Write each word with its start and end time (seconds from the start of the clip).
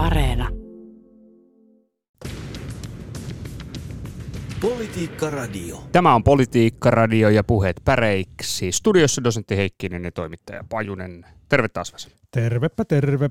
Areena. 0.00 0.48
Politiikka 4.60 5.30
Radio. 5.30 5.84
Tämä 5.92 6.14
on 6.14 6.24
Politiikka 6.24 6.90
Radio 6.90 7.28
ja 7.28 7.44
puheet 7.44 7.76
päreiksi. 7.84 8.72
Studiossa 8.72 9.24
dosentti 9.24 9.56
Heikkinen 9.56 10.04
ja 10.04 10.12
toimittaja 10.12 10.64
Pajunen. 10.68 11.26
Terve 11.48 11.68
taas 11.68 11.92
Vesa. 11.92 12.08
Tervepä 12.30 12.84
terve. 12.84 13.30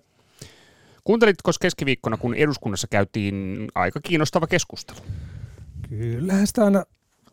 Kuuntelitko 1.04 1.51
keskiviikkona, 1.62 2.18
kun 2.18 2.36
eduskunnassa 2.36 2.88
käytiin 2.88 3.67
aika 3.76 3.99
kiinnostava 4.04 4.47
keskustelu? 4.47 4.99
Kyllähän 5.90 6.47
sitä 6.47 6.65
aina 6.65 6.83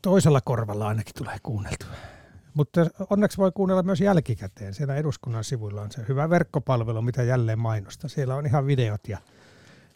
toisella 0.02 0.40
korvalla 0.40 0.88
ainakin 0.88 1.14
tulee 1.18 1.36
kuunneltua. 1.42 1.88
Mutta 2.56 2.86
onneksi 3.10 3.38
voi 3.38 3.52
kuunnella 3.52 3.82
myös 3.82 4.00
jälkikäteen. 4.00 4.74
Siellä 4.74 4.96
eduskunnan 4.96 5.44
sivuilla 5.44 5.82
on 5.82 5.92
se 5.92 6.02
hyvä 6.08 6.30
verkkopalvelu, 6.30 7.02
mitä 7.02 7.22
jälleen 7.22 7.58
mainosta. 7.58 8.08
Siellä 8.08 8.34
on 8.34 8.46
ihan 8.46 8.66
videot 8.66 9.08
ja, 9.08 9.18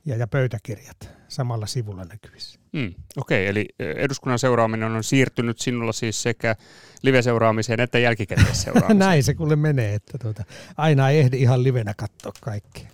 ja, 0.04 0.16
ja 0.16 0.26
pöytäkirjat 0.26 1.08
samalla 1.28 1.66
sivulla 1.66 2.04
näkyvissä. 2.04 2.60
Mm, 2.72 2.94
Okei, 3.16 3.42
okay, 3.42 3.50
eli 3.50 3.68
eduskunnan 3.78 4.38
seuraaminen 4.38 4.92
on 4.92 5.04
siirtynyt 5.04 5.58
sinulla 5.58 5.92
siis 5.92 6.22
sekä 6.22 6.56
live-seuraamiseen 7.02 7.80
että 7.80 7.98
jälkikäteisseuraamiseen. 7.98 8.98
Näin 9.08 9.24
se 9.24 9.34
kuule 9.34 9.56
menee, 9.56 9.94
että 9.94 10.18
tuota, 10.18 10.44
aina 10.76 11.10
ei 11.10 11.18
ehdi 11.18 11.40
ihan 11.40 11.62
livenä 11.62 11.94
katsoa 11.96 12.32
kaikkea. 12.40 12.88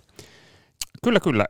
Kyllä, 1.03 1.19
kyllä. 1.19 1.45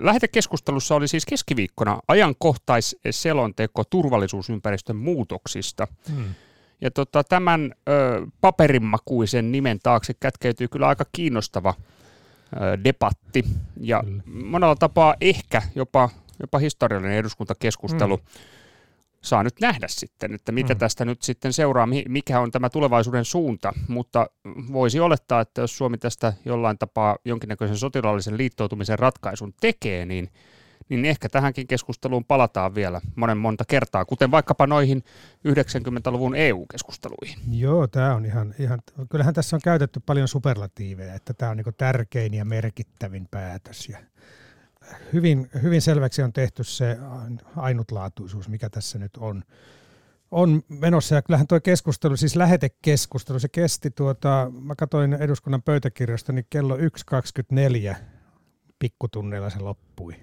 Lähetekeskustelussa 0.00 0.94
oli 0.94 1.08
siis 1.08 1.26
keskiviikkona 1.26 2.00
ajankohtaisselonteko 2.08 3.84
turvallisuusympäristön 3.84 4.96
muutoksista. 4.96 5.88
Hmm. 6.08 6.34
Ja 6.82 6.90
tota, 6.90 7.24
tämän 7.24 7.74
ö, 7.88 8.26
paperinmakuisen 8.40 9.52
nimen 9.52 9.78
taakse 9.82 10.14
kätkeytyy 10.20 10.68
kyllä 10.68 10.88
aika 10.88 11.04
kiinnostava 11.12 11.74
ö, 11.76 12.84
debatti 12.84 13.44
ja 13.80 14.02
kyllä. 14.04 14.22
monella 14.26 14.76
tapaa 14.76 15.14
ehkä 15.20 15.62
jopa, 15.74 16.10
jopa 16.40 16.58
historiallinen 16.58 17.16
eduskuntakeskustelu. 17.16 18.16
Hmm. 18.16 18.26
Saa 19.20 19.42
nyt 19.42 19.54
nähdä 19.60 19.86
sitten, 19.88 20.34
että 20.34 20.52
mitä 20.52 20.74
hmm. 20.74 20.78
tästä 20.78 21.04
nyt 21.04 21.22
sitten 21.22 21.52
seuraa, 21.52 21.88
mikä 22.08 22.40
on 22.40 22.50
tämä 22.50 22.70
tulevaisuuden 22.70 23.24
suunta, 23.24 23.72
mutta 23.88 24.26
voisi 24.72 25.00
olettaa, 25.00 25.40
että 25.40 25.60
jos 25.60 25.76
Suomi 25.76 25.98
tästä 25.98 26.32
jollain 26.44 26.78
tapaa 26.78 27.16
jonkinnäköisen 27.24 27.76
sotilaallisen 27.76 28.38
liittoutumisen 28.38 28.98
ratkaisun 28.98 29.54
tekee, 29.60 30.06
niin– 30.06 30.28
niin 31.00 31.10
ehkä 31.10 31.28
tähänkin 31.28 31.66
keskusteluun 31.66 32.24
palataan 32.24 32.74
vielä 32.74 33.00
monen 33.16 33.38
monta 33.38 33.64
kertaa, 33.68 34.04
kuten 34.04 34.30
vaikkapa 34.30 34.66
noihin 34.66 35.04
90-luvun 35.48 36.34
EU-keskusteluihin. 36.34 37.38
Joo, 37.50 37.86
tämä 37.86 38.14
on 38.14 38.26
ihan, 38.26 38.54
ihan, 38.58 38.80
kyllähän 39.10 39.34
tässä 39.34 39.56
on 39.56 39.60
käytetty 39.64 40.00
paljon 40.06 40.28
superlatiiveja, 40.28 41.14
että 41.14 41.34
tämä 41.34 41.50
on 41.50 41.56
niin 41.56 41.74
tärkein 41.76 42.34
ja 42.34 42.44
merkittävin 42.44 43.28
päätös. 43.30 43.88
Ja 43.88 43.98
hyvin, 45.12 45.50
hyvin 45.62 45.82
selväksi 45.82 46.22
on 46.22 46.32
tehty 46.32 46.64
se 46.64 46.96
ainutlaatuisuus, 47.56 48.48
mikä 48.48 48.70
tässä 48.70 48.98
nyt 48.98 49.16
on 49.16 49.42
on 50.32 50.62
menossa. 50.68 51.14
Ja 51.14 51.22
kyllähän 51.22 51.46
tuo 51.46 51.60
keskustelu, 51.60 52.16
siis 52.16 52.36
lähetekeskustelu, 52.36 53.38
se 53.38 53.48
kesti 53.48 53.90
tuota, 53.90 54.50
mä 54.60 54.74
katsoin 54.74 55.12
eduskunnan 55.12 55.62
pöytäkirjasta, 55.62 56.32
niin 56.32 56.46
kello 56.50 56.76
1.24 56.76 57.96
pikkutunneilla 58.78 59.50
se 59.50 59.58
loppui. 59.58 60.14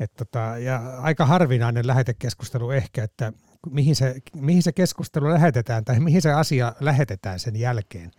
Et 0.00 0.14
tota, 0.14 0.38
ja 0.58 0.98
aika 1.00 1.26
harvinainen 1.26 1.86
lähetekeskustelu 1.86 2.70
ehkä, 2.70 3.04
että 3.04 3.32
mihin 3.70 3.96
se, 3.96 4.16
mihin 4.34 4.62
se 4.62 4.72
keskustelu 4.72 5.28
lähetetään 5.28 5.84
tai 5.84 6.00
mihin 6.00 6.22
se 6.22 6.32
asia 6.32 6.74
lähetetään 6.80 7.38
sen 7.38 7.56
jälkeen. 7.56 8.10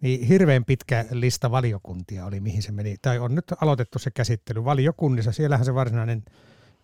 Niin 0.00 0.26
hirveän 0.26 0.64
pitkä 0.64 1.04
lista 1.10 1.50
valiokuntia 1.50 2.26
oli, 2.26 2.40
mihin 2.40 2.62
se 2.62 2.72
meni. 2.72 2.96
Tai 3.02 3.18
on 3.18 3.34
nyt 3.34 3.44
aloitettu 3.60 3.98
se 3.98 4.10
käsittely 4.10 4.64
valiokunnissa. 4.64 5.32
Siellähän 5.32 5.64
se 5.64 5.74
varsinainen 5.74 6.24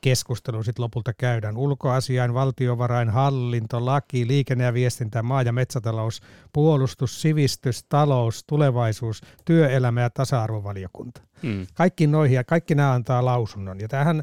keskustelu 0.03 0.63
sitten 0.63 0.83
lopulta 0.83 1.13
käydään. 1.13 1.57
Ulkoasiain, 1.57 2.35
valtiovarain, 2.35 3.11
hallinto, 3.11 3.87
laki, 3.87 4.27
liikenne- 4.27 4.65
ja 4.65 4.75
viestintä, 4.75 5.23
maa- 5.23 5.43
ja 5.43 5.53
metsätalous, 5.53 6.21
puolustus, 6.53 7.23
sivistys, 7.23 7.85
talous, 7.89 8.45
tulevaisuus, 8.47 9.21
työelämä 9.45 10.01
ja 10.01 10.11
tasa-arvovaliokunta. 10.11 11.23
Hmm. 11.43 11.67
Kaikki 11.75 12.07
noihin 12.07 12.35
ja 12.35 12.45
kaikki 12.45 12.75
nämä 12.75 12.93
antaa 12.93 13.25
lausunnon. 13.25 13.81
Ja 13.81 13.89
tämähän, 13.89 14.23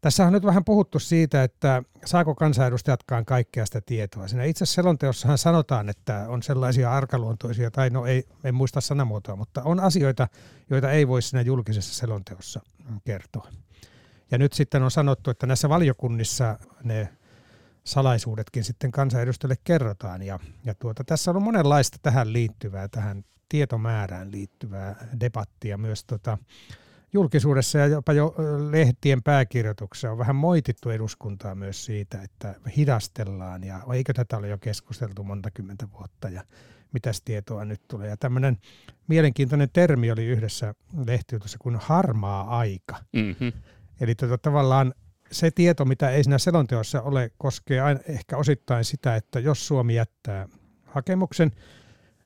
tässä 0.00 0.26
on 0.26 0.32
nyt 0.32 0.44
vähän 0.44 0.64
puhuttu 0.64 0.98
siitä, 0.98 1.42
että 1.42 1.82
saako 2.04 2.34
kansanedustajatkaan 2.34 3.24
kaikkea 3.24 3.66
sitä 3.66 3.80
tietoa. 3.80 4.28
Siinä 4.28 4.44
itse 4.44 4.66
selonteossahan 4.66 5.38
sanotaan, 5.38 5.88
että 5.88 6.24
on 6.28 6.42
sellaisia 6.42 6.92
arkaluontoisia, 6.92 7.70
tai 7.70 7.90
no 7.90 8.06
ei, 8.06 8.24
en 8.44 8.54
muista 8.54 8.80
sanamuotoa, 8.80 9.36
mutta 9.36 9.62
on 9.62 9.80
asioita, 9.80 10.28
joita 10.70 10.90
ei 10.90 11.08
voi 11.08 11.22
siinä 11.22 11.42
julkisessa 11.42 11.94
selonteossa 11.94 12.60
kertoa. 13.04 13.48
Ja 14.30 14.38
nyt 14.38 14.52
sitten 14.52 14.82
on 14.82 14.90
sanottu, 14.90 15.30
että 15.30 15.46
näissä 15.46 15.68
valiokunnissa 15.68 16.58
ne 16.84 17.08
salaisuudetkin 17.84 18.64
sitten 18.64 18.92
kansanedustajille 18.92 19.56
kerrotaan. 19.64 20.22
Ja, 20.22 20.38
ja 20.64 20.74
tuota, 20.74 21.04
tässä 21.04 21.30
on 21.30 21.42
monenlaista 21.42 21.98
tähän 22.02 22.32
liittyvää, 22.32 22.88
tähän 22.88 23.24
tietomäärään 23.48 24.32
liittyvää 24.32 25.08
debattia 25.20 25.78
myös 25.78 26.04
tota, 26.04 26.38
julkisuudessa 27.12 27.78
ja 27.78 27.86
jopa 27.86 28.12
jo 28.12 28.34
lehtien 28.70 29.22
pääkirjoituksessa 29.22 30.10
on 30.12 30.18
vähän 30.18 30.36
moitittu 30.36 30.90
eduskuntaa 30.90 31.54
myös 31.54 31.84
siitä, 31.84 32.22
että 32.22 32.54
hidastellaan 32.76 33.64
ja 33.64 33.80
eikö 33.94 34.12
tätä 34.12 34.36
ole 34.36 34.48
jo 34.48 34.58
keskusteltu 34.58 35.24
monta 35.24 35.50
kymmentä 35.50 35.88
vuotta 35.92 36.28
ja 36.28 36.44
mitäs 36.92 37.22
tietoa 37.22 37.64
nyt 37.64 37.80
tulee. 37.88 38.08
Ja 38.08 38.16
tämmöinen 38.16 38.58
mielenkiintoinen 39.08 39.68
termi 39.72 40.10
oli 40.10 40.26
yhdessä 40.26 40.74
lehtijutussa 41.06 41.58
kuin 41.60 41.76
harmaa 41.76 42.58
aika. 42.58 42.96
Mm-hmm. 43.12 43.52
Eli 44.00 44.14
tota, 44.14 44.38
tavallaan 44.38 44.94
se 45.32 45.50
tieto, 45.50 45.84
mitä 45.84 46.10
ei 46.10 46.24
siinä 46.24 46.38
selonteossa 46.38 47.02
ole, 47.02 47.30
koskee 47.38 47.80
aina, 47.80 48.00
ehkä 48.08 48.36
osittain 48.36 48.84
sitä, 48.84 49.16
että 49.16 49.40
jos 49.40 49.66
Suomi 49.66 49.94
jättää 49.94 50.48
hakemuksen, 50.84 51.50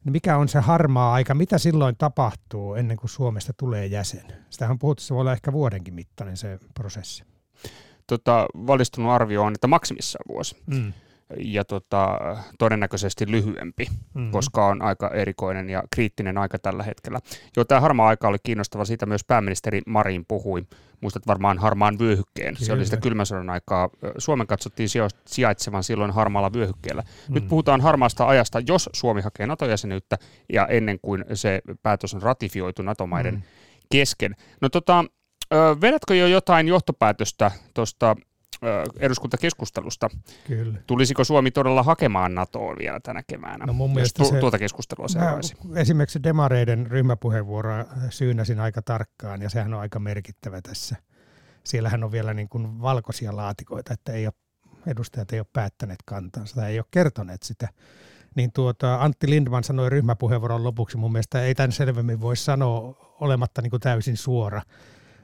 niin 0.05 0.13
mikä 0.13 0.37
on 0.37 0.49
se 0.49 0.61
harmaa 0.61 1.13
aika, 1.13 1.35
mitä 1.35 1.59
silloin 1.59 1.97
tapahtuu 1.97 2.75
ennen 2.75 2.97
kuin 2.97 3.11
Suomesta 3.11 3.53
tulee 3.57 3.87
jäsen? 3.87 4.25
Sitähän 4.51 4.73
on 4.73 4.79
puhuttu, 4.79 5.03
se 5.03 5.15
voi 5.15 5.21
olla 5.21 5.33
ehkä 5.33 5.53
vuodenkin 5.53 5.95
mittainen 5.95 6.37
se 6.37 6.59
prosessi. 6.75 7.25
Tota, 8.07 8.47
valistunut 8.55 9.13
arvio 9.13 9.43
on, 9.43 9.55
että 9.55 9.67
maksimissaan 9.67 10.25
vuosi. 10.29 10.57
Mm 10.67 10.93
ja 11.37 11.65
tota, 11.65 12.19
todennäköisesti 12.59 13.31
lyhyempi, 13.31 13.87
mm-hmm. 14.15 14.31
koska 14.31 14.67
on 14.67 14.83
aika 14.83 15.09
erikoinen 15.09 15.71
ja 15.71 15.83
kriittinen 15.95 16.39
aika 16.39 16.59
tällä 16.59 16.83
hetkellä. 16.83 17.21
Jo 17.57 17.65
tämä 17.65 17.81
harmaa 17.81 18.09
aika 18.09 18.29
oli 18.29 18.39
kiinnostava, 18.43 18.85
siitä 18.85 19.07
myös 19.07 19.25
pääministeri 19.25 19.83
Marin 19.87 20.25
puhui. 20.29 20.63
Muistat 21.03 21.27
varmaan 21.27 21.59
harmaan 21.59 21.99
vyöhykkeen. 21.99 22.55
Kyllä. 22.55 22.67
Se 22.67 22.73
oli 22.73 22.85
sitä 22.85 22.97
kylmän 22.97 23.27
sodan 23.27 23.51
aikaa. 23.51 23.91
Suomen 24.19 24.47
katsottiin 24.47 24.89
sijaitsevan 25.27 25.85
silloin 25.85 26.11
harmaalla 26.11 26.53
vyöhykkeellä. 26.53 27.03
Mm. 27.03 27.35
Nyt 27.35 27.49
puhutaan 27.49 27.81
harmaasta 27.81 28.27
ajasta, 28.27 28.61
jos 28.67 28.91
Suomi 28.93 29.21
hakee 29.21 29.47
NATO-jäsenyyttä 29.47 30.19
ja 30.53 30.67
ennen 30.67 30.99
kuin 31.01 31.25
se 31.35 31.63
päätös 31.83 32.15
on 32.15 32.23
ratifioitu 32.23 32.83
NATO-maiden 32.83 33.35
mm. 33.35 33.43
kesken. 33.91 34.37
No 34.61 34.69
tota, 34.69 35.05
vedätkö 35.81 36.15
jo 36.15 36.27
jotain 36.27 36.69
johtopäätöstä 36.69 37.51
tuosta 37.75 38.17
eduskuntakeskustelusta. 38.99 40.11
Kyllä. 40.47 40.79
Tulisiko 40.87 41.25
Suomi 41.25 41.51
todella 41.51 41.83
hakemaan 41.83 42.35
NATOon 42.35 42.77
vielä 42.79 43.01
tänä 43.01 43.23
keväänä, 43.27 43.67
no 43.67 43.73
mun 43.73 43.99
jos 43.99 44.15
tu- 44.15 44.25
se, 44.25 44.41
tuota 44.41 44.59
keskustelua 44.59 45.09
seuraisi? 45.09 45.55
Esimerkiksi 45.77 46.23
demareiden 46.23 46.87
ryhmäpuheenvuoroa 46.87 47.85
syynäsin 48.11 48.61
aika 48.61 48.83
tarkkaan, 48.83 49.43
ja 49.43 49.51
sehän 49.51 49.75
on 49.75 49.81
aika 49.81 49.99
merkittävä 49.99 50.61
tässä. 50.63 50.97
Siellähän 51.65 52.05
on 52.05 52.13
vielä 52.13 52.35
niin 52.35 52.49
kuin 52.49 52.83
valkoisia 52.83 53.37
laatikoita, 53.37 53.95
että 53.95 54.13
ei 54.13 54.27
ole, 54.27 54.35
edustajat 54.87 55.33
ei 55.33 55.41
ole 55.41 55.47
päättäneet 55.53 56.03
kantansa 56.05 56.55
tai 56.55 56.71
ei 56.71 56.79
ole 56.79 56.87
kertoneet 56.91 57.43
sitä. 57.43 57.69
Niin 58.35 58.53
tuota, 58.53 58.95
Antti 58.95 59.31
Lindman 59.31 59.65
sanoi 59.65 59.91
ryhmäpuheenvuoron 59.91 60.65
lopuksi, 60.65 60.97
mun 60.97 61.13
mielestä 61.13 61.43
ei 61.43 61.55
tämän 61.55 61.73
selvemmin 61.73 62.21
voi 62.21 62.37
sanoa 62.37 62.95
olematta 63.21 63.63
niin 63.63 63.71
kuin 63.71 63.81
täysin 63.81 64.17
suora, 64.17 64.63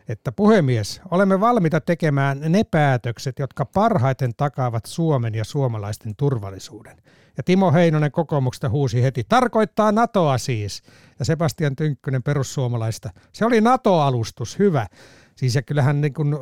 että 0.09 0.33
puhemies, 0.33 1.01
olemme 1.11 1.41
valmiita 1.41 1.81
tekemään 1.81 2.41
ne 2.49 2.65
päätökset, 2.65 3.39
jotka 3.39 3.65
parhaiten 3.65 4.35
takaavat 4.37 4.87
Suomen 4.87 5.35
ja 5.35 5.45
suomalaisten 5.45 6.17
turvallisuuden. 6.17 6.97
Ja 7.37 7.43
Timo 7.43 7.73
Heinonen 7.73 8.13
kokoomuksesta 8.13 8.69
huusi 8.69 9.03
heti, 9.03 9.25
tarkoittaa 9.29 9.93
NATOa 9.93 10.39
siis. 10.39 10.83
Ja 11.19 11.25
Sebastian 11.25 11.77
Tynkkynen 11.77 12.23
perussuomalaista, 12.23 13.11
se 13.33 13.45
oli 13.45 13.61
NATO-alustus, 13.61 14.59
hyvä. 14.59 14.87
Siis 15.37 15.55
ja 15.55 15.63
kyllähän 15.63 16.01
niin 16.01 16.15
kun, 16.15 16.39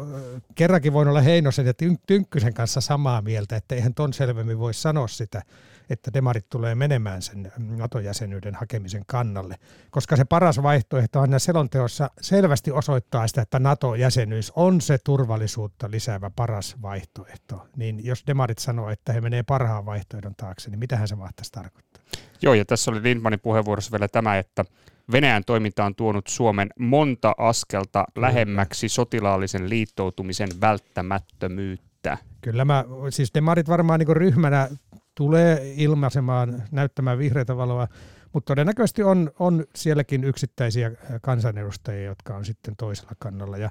kerrankin 0.54 0.92
voin 0.92 1.08
olla 1.08 1.20
Heinosen 1.20 1.66
ja 1.66 1.72
Tynkkysen 2.06 2.54
kanssa 2.54 2.80
samaa 2.80 3.22
mieltä, 3.22 3.56
että 3.56 3.74
eihän 3.74 3.94
ton 3.94 4.12
selvemmin 4.12 4.58
voi 4.58 4.74
sanoa 4.74 5.08
sitä 5.08 5.42
että 5.90 6.10
demarit 6.14 6.48
tulee 6.48 6.74
menemään 6.74 7.22
sen 7.22 7.52
NATO-jäsenyyden 7.58 8.54
hakemisen 8.54 9.02
kannalle, 9.06 9.56
koska 9.90 10.16
se 10.16 10.24
paras 10.24 10.62
vaihtoehto 10.62 11.20
aina 11.20 11.38
selonteossa 11.38 12.10
selvästi 12.20 12.70
osoittaa 12.70 13.28
sitä, 13.28 13.42
että 13.42 13.58
NATO-jäsenyys 13.58 14.52
on 14.56 14.80
se 14.80 14.98
turvallisuutta 15.04 15.90
lisäävä 15.90 16.30
paras 16.30 16.76
vaihtoehto. 16.82 17.66
Niin 17.76 18.04
jos 18.04 18.24
demarit 18.26 18.58
sanoo, 18.58 18.90
että 18.90 19.12
he 19.12 19.20
menee 19.20 19.42
parhaan 19.42 19.86
vaihtoehdon 19.86 20.34
taakse, 20.36 20.70
niin 20.70 20.78
mitähän 20.78 21.08
se 21.08 21.14
mahtaisi 21.14 21.52
tarkoittaa? 21.52 22.02
Joo, 22.42 22.54
ja 22.54 22.64
tässä 22.64 22.90
oli 22.90 23.02
Lindmanin 23.02 23.40
puheenvuorossa 23.40 23.92
vielä 23.92 24.08
tämä, 24.08 24.38
että 24.38 24.64
Venäjän 25.12 25.44
toiminta 25.44 25.84
on 25.84 25.94
tuonut 25.94 26.26
Suomen 26.26 26.68
monta 26.78 27.34
askelta 27.38 28.04
lähemmäksi 28.16 28.88
sotilaallisen 28.88 29.70
liittoutumisen 29.70 30.48
välttämättömyyttä. 30.60 32.18
Kyllä 32.40 32.64
mä, 32.64 32.84
siis 33.10 33.34
demarit 33.34 33.68
varmaan 33.68 34.00
niin 34.00 34.16
ryhmänä 34.16 34.68
tulee 35.16 35.72
ilmaisemaan, 35.76 36.62
näyttämään 36.70 37.18
vihreitä 37.18 37.56
valoa, 37.56 37.88
mutta 38.32 38.50
todennäköisesti 38.50 39.02
on, 39.02 39.30
on 39.38 39.64
sielläkin 39.74 40.24
yksittäisiä 40.24 40.90
kansanedustajia, 41.22 42.04
jotka 42.04 42.36
on 42.36 42.44
sitten 42.44 42.76
toisella 42.76 43.12
kannalla. 43.18 43.56
Ja 43.56 43.70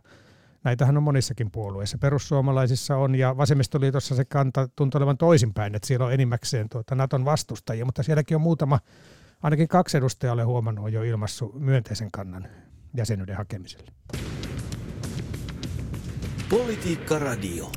näitähän 0.63 0.97
on 0.97 1.03
monissakin 1.03 1.51
puolueissa. 1.51 1.97
Perussuomalaisissa 1.97 2.97
on 2.97 3.15
ja 3.15 3.37
vasemmistoliitossa 3.37 4.15
se 4.15 4.25
kanta 4.25 4.69
tuntuu 4.75 4.99
olevan 4.99 5.17
toisinpäin, 5.17 5.75
että 5.75 5.87
siellä 5.87 6.05
on 6.05 6.13
enimmäkseen 6.13 6.69
tuota 6.69 6.95
Naton 6.95 7.25
vastustajia, 7.25 7.85
mutta 7.85 8.03
sielläkin 8.03 8.35
on 8.35 8.41
muutama, 8.41 8.79
ainakin 9.43 9.67
kaksi 9.67 9.97
edustajaa 9.97 10.33
olen 10.33 10.47
huomannut 10.47 10.85
on 10.85 10.93
jo 10.93 11.03
ilmassu 11.03 11.51
myönteisen 11.59 12.11
kannan 12.11 12.47
jäsenyyden 12.97 13.37
hakemiselle. 13.37 13.91
Politiikka 16.49 17.19
Radio. 17.19 17.71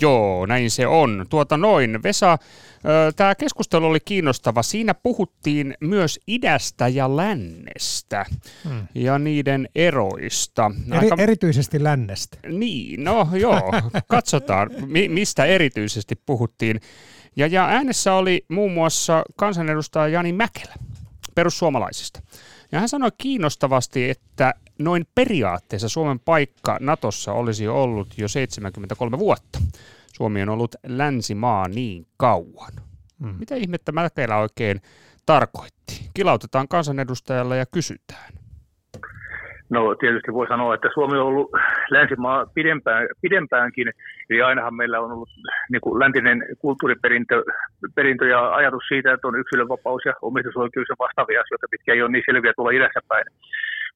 Joo, 0.00 0.46
näin 0.46 0.70
se 0.70 0.86
on. 0.86 1.26
Tuota 1.30 1.56
noin. 1.56 2.02
Vesa, 2.02 2.38
tämä 3.16 3.34
keskustelu 3.34 3.86
oli 3.86 4.00
kiinnostava. 4.00 4.62
Siinä 4.62 4.94
puhuttiin 4.94 5.74
myös 5.80 6.20
idästä 6.26 6.88
ja 6.88 7.16
lännestä 7.16 8.26
hmm. 8.64 8.86
ja 8.94 9.18
niiden 9.18 9.68
eroista. 9.74 10.70
Eri, 10.92 10.98
Aika... 10.98 11.22
Erityisesti 11.22 11.84
lännestä. 11.84 12.38
Niin, 12.48 13.04
no 13.04 13.28
joo. 13.32 13.72
Katsotaan, 14.06 14.70
mi- 14.86 15.08
mistä 15.08 15.44
erityisesti 15.44 16.14
puhuttiin. 16.26 16.80
Ja, 17.36 17.46
ja 17.46 17.66
äänessä 17.66 18.14
oli 18.14 18.44
muun 18.48 18.72
muassa 18.72 19.22
kansanedustaja 19.36 20.08
Jani 20.08 20.32
Mäkelä 20.32 20.74
perussuomalaisista. 21.34 22.20
Ja 22.74 22.80
hän 22.80 22.88
sanoi 22.88 23.10
kiinnostavasti, 23.18 24.10
että 24.10 24.54
noin 24.78 25.06
periaatteessa 25.14 25.88
Suomen 25.88 26.20
paikka 26.20 26.76
Natossa 26.80 27.32
olisi 27.32 27.68
ollut 27.68 28.18
jo 28.18 28.28
73 28.28 29.18
vuotta. 29.18 29.58
Suomi 30.16 30.42
on 30.42 30.48
ollut 30.48 30.74
länsimaa 30.86 31.68
niin 31.68 32.06
kauan. 32.16 32.72
Hmm. 33.20 33.34
Mitä 33.38 33.54
ihmettä 33.54 33.92
Mäkelä 33.92 34.36
oikein 34.36 34.82
tarkoitti? 35.26 36.10
Kilautetaan 36.14 36.68
kansanedustajalla 36.68 37.56
ja 37.56 37.66
kysytään. 37.66 38.43
No 39.74 39.94
tietysti 39.94 40.32
voi 40.32 40.46
sanoa, 40.48 40.74
että 40.74 40.88
Suomi 40.94 41.18
on 41.18 41.26
ollut 41.26 41.50
länsimaa 41.90 42.46
pidempään, 42.54 43.08
pidempäänkin, 43.22 43.88
eli 44.30 44.42
ainahan 44.42 44.74
meillä 44.74 45.00
on 45.00 45.12
ollut 45.12 45.28
niin 45.70 45.80
kuin 45.80 46.00
läntinen 46.02 46.46
kulttuuriperintö 46.58 47.42
perintö 47.94 48.24
ja 48.26 48.54
ajatus 48.54 48.84
siitä, 48.88 49.12
että 49.12 49.28
on 49.28 49.40
yksilönvapaus 49.40 50.02
ja 50.04 50.12
omistusoikeus 50.22 50.88
ja 50.88 50.96
vastaavia 50.98 51.40
asioita, 51.40 51.66
mitkä 51.72 51.92
ei 51.92 52.02
ole 52.02 52.10
niin 52.10 52.24
selviä 52.26 52.52
tuolla 52.56 52.70
idässä 52.70 53.00
päin. 53.08 53.26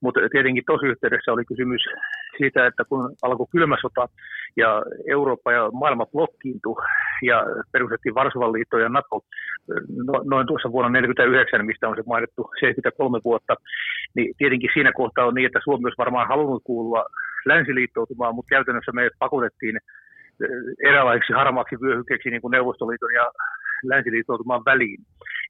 Mutta 0.00 0.20
tietenkin 0.32 0.64
tosi 0.66 0.86
yhteydessä 0.86 1.32
oli 1.32 1.44
kysymys 1.44 1.82
siitä, 2.38 2.66
että 2.66 2.84
kun 2.84 3.14
alkoi 3.22 3.46
kylmä 3.52 3.76
sota 3.80 4.08
ja 4.56 4.82
Eurooppa 5.10 5.52
ja 5.52 5.70
maailma 5.70 6.06
blokkiintui 6.06 6.82
ja 7.22 7.44
perustettiin 7.72 8.14
Varsovan 8.14 8.52
liitto 8.52 8.78
ja 8.78 8.88
NATO 8.88 9.20
no, 10.06 10.14
noin 10.32 10.46
tuossa 10.46 10.72
vuonna 10.72 10.88
1949, 10.88 11.66
mistä 11.66 11.88
on 11.88 11.96
se 11.96 12.02
mainittu 12.06 12.42
73 12.60 13.20
vuotta, 13.24 13.54
niin 14.16 14.34
tietenkin 14.38 14.70
siinä 14.74 14.92
kohtaa 14.92 15.26
on 15.26 15.34
niin, 15.34 15.46
että 15.46 15.60
Suomi 15.64 15.84
olisi 15.84 16.04
varmaan 16.04 16.28
halunnut 16.28 16.62
kuulua 16.64 17.04
länsiliittoutumaan, 17.46 18.34
mutta 18.34 18.54
käytännössä 18.54 18.92
me 18.92 19.10
pakotettiin 19.18 19.78
eräänlaiseksi 20.88 21.32
harmaaksi 21.32 21.76
vyöhykkeeksi 21.80 22.30
niin 22.30 22.42
kuin 22.42 22.52
Neuvostoliiton 22.52 23.14
ja 23.14 23.32
länsiliittoutumaan 23.82 24.64
väliin. 24.64 25.00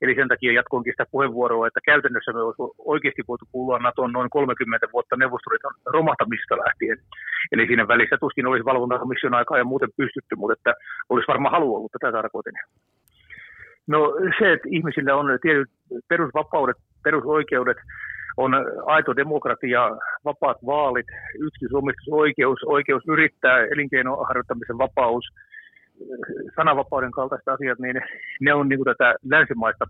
Eli 0.02 0.14
sen 0.14 0.29
takia 0.29 0.52
jatkoinkin 0.52 0.93
sitä 0.93 1.06
puheenvuoroa, 1.11 1.67
että 1.67 1.81
käytännössä 1.85 2.32
me 2.32 2.40
olisi 2.40 2.62
oikeasti 2.79 3.23
voitu 3.29 3.44
kuulua 3.52 3.79
NATOon 3.79 4.12
noin 4.12 4.31
30 4.31 4.87
vuotta 4.93 5.17
Neuvostoliiton 5.17 5.75
romahtamisesta 5.87 6.56
lähtien. 6.56 6.99
Eli 7.52 7.67
siinä 7.67 7.88
välissä 7.88 8.17
tuskin 8.20 8.46
olisi 8.46 8.64
valvontakomission 8.64 9.35
aikaa 9.35 9.58
ja 9.58 9.64
muuten 9.64 9.88
pystytty, 9.96 10.35
mutta 10.37 10.52
että 10.52 10.75
olisi 11.08 11.29
varmaan 11.29 11.52
halu 11.52 11.76
ollut 11.76 11.93
tätä 11.93 12.12
tarkoitin. 12.12 12.55
No 13.87 14.14
se, 14.38 14.52
että 14.52 14.69
ihmisillä 14.70 15.17
on 15.17 15.38
tietyt 15.43 15.70
perusvapaudet, 16.08 16.76
perusoikeudet, 17.05 17.76
on 18.38 18.52
aito 18.87 19.17
demokratia, 19.17 19.81
vapaat 20.25 20.58
vaalit, 20.67 21.06
yksityisomistusoikeus, 21.38 22.58
oikeus 22.67 23.02
yrittää, 23.08 23.58
elinkeinoharjoittamisen 23.73 24.79
vapaus, 24.79 25.25
sananvapauden 26.56 27.11
kaltaiset 27.11 27.49
asiat, 27.49 27.79
niin 27.79 27.96
ne 28.40 28.55
on 28.55 28.69
niin 28.69 28.79
kuin 28.79 28.96
tätä 28.96 29.14
länsimaista, 29.31 29.85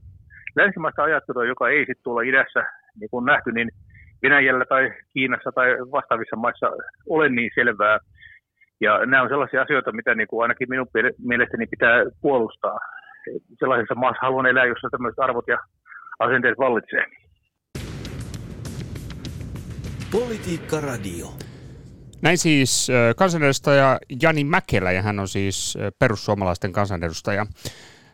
länsimaista 0.57 1.03
ajattelua, 1.03 1.45
joka 1.45 1.69
ei 1.69 1.79
sitten 1.79 2.05
tuolla 2.05 2.23
idässä 2.23 2.65
niin 3.01 3.11
kuin 3.11 3.25
nähty, 3.25 3.53
niin 3.53 3.69
Venäjällä 4.23 4.65
tai 4.69 4.93
Kiinassa 5.13 5.51
tai 5.55 5.69
vastaavissa 5.71 6.37
maissa 6.37 6.71
ole 7.09 7.29
niin 7.29 7.51
selvää. 7.55 7.99
Ja 8.81 9.07
nämä 9.07 9.23
on 9.23 9.29
sellaisia 9.29 9.63
asioita, 9.63 9.93
mitä 9.93 10.15
niin 10.15 10.29
kuin 10.29 10.43
ainakin 10.43 10.69
minun 10.71 10.87
mielestäni 11.27 11.67
pitää 11.67 12.05
puolustaa. 12.23 12.79
Sellaisessa 13.59 13.95
maassa 13.95 14.27
haluan 14.27 14.47
elää, 14.47 14.65
jossa 14.65 14.89
tämmöiset 14.91 15.19
arvot 15.19 15.49
ja 15.49 15.59
asenteet 16.19 16.59
vallitsee. 16.59 17.05
Politiikka 20.13 20.81
Radio. 20.81 21.35
Näin 22.23 22.39
siis 22.39 22.89
kansanedustaja 23.17 23.99
Jani 24.23 24.45
Mäkelä, 24.45 24.93
ja 24.93 25.03
hän 25.03 25.21
on 25.21 25.29
siis 25.29 25.79
perussuomalaisten 25.99 26.73
kansanedustaja. 26.73 27.47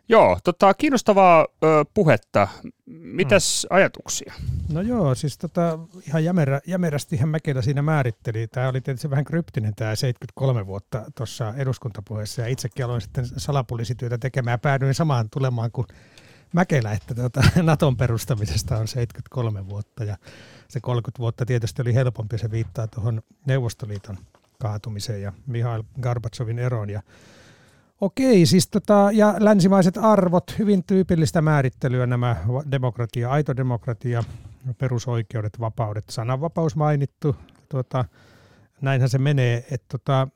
Joo, 0.08 0.38
tota, 0.44 0.74
kiinnostavaa 0.74 1.46
ö, 1.64 1.66
puhetta. 1.94 2.48
Mitäs 2.86 3.66
hmm. 3.70 3.76
ajatuksia? 3.76 4.34
No 4.72 4.80
joo, 4.80 5.14
siis 5.14 5.38
tota, 5.38 5.78
ihan 6.08 6.24
jämerä, 6.24 6.60
jämerästi 6.66 7.16
ihan 7.16 7.28
Mäkelä 7.28 7.62
siinä 7.62 7.82
määritteli. 7.82 8.46
Tämä 8.46 8.68
oli 8.68 8.80
tietysti 8.80 9.10
vähän 9.10 9.24
kryptinen 9.24 9.74
tämä 9.74 9.94
73 9.94 10.66
vuotta 10.66 11.02
tuossa 11.16 11.54
eduskuntapuheessa, 11.56 12.42
ja 12.42 12.48
itsekin 12.48 12.84
aloin 12.84 13.00
sitten 13.00 13.26
salapoliisityötä 13.36 14.18
tekemään 14.18 14.54
ja 14.54 14.58
päädyin 14.58 14.94
samaan 14.94 15.30
tulemaan 15.30 15.70
kuin 15.72 15.86
Mäkelä, 16.54 16.92
että 16.92 17.14
tota, 17.14 17.42
Naton 17.62 17.96
perustamisesta 17.96 18.76
on 18.76 18.88
73 18.88 19.68
vuotta, 19.68 20.04
ja 20.04 20.16
se 20.68 20.80
30 20.80 21.18
vuotta 21.18 21.46
tietysti 21.46 21.82
oli 21.82 21.94
helpompi, 21.94 22.38
se 22.38 22.50
viittaa 22.50 22.86
tuohon 22.86 23.22
Neuvostoliiton 23.46 24.16
kaatumiseen 24.58 25.22
ja 25.22 25.32
Mihail 25.46 25.82
Gorbatsovin 26.00 26.58
eroon. 26.58 26.90
Ja 26.90 27.02
Okei, 28.00 28.46
siis 28.46 28.68
tota, 28.68 29.10
ja 29.12 29.34
länsimaiset 29.38 29.98
arvot, 29.98 30.58
hyvin 30.58 30.84
tyypillistä 30.84 31.42
määrittelyä 31.42 32.06
nämä 32.06 32.36
demokratia, 32.70 33.30
aito 33.30 33.56
demokratia, 33.56 34.24
perusoikeudet, 34.78 35.60
vapaudet, 35.60 36.04
sananvapaus 36.10 36.76
mainittu, 36.76 37.36
tota, 37.68 38.04
näinhän 38.80 39.08
se 39.08 39.18
menee, 39.18 39.66
että 39.70 39.98
tota, 39.98 40.28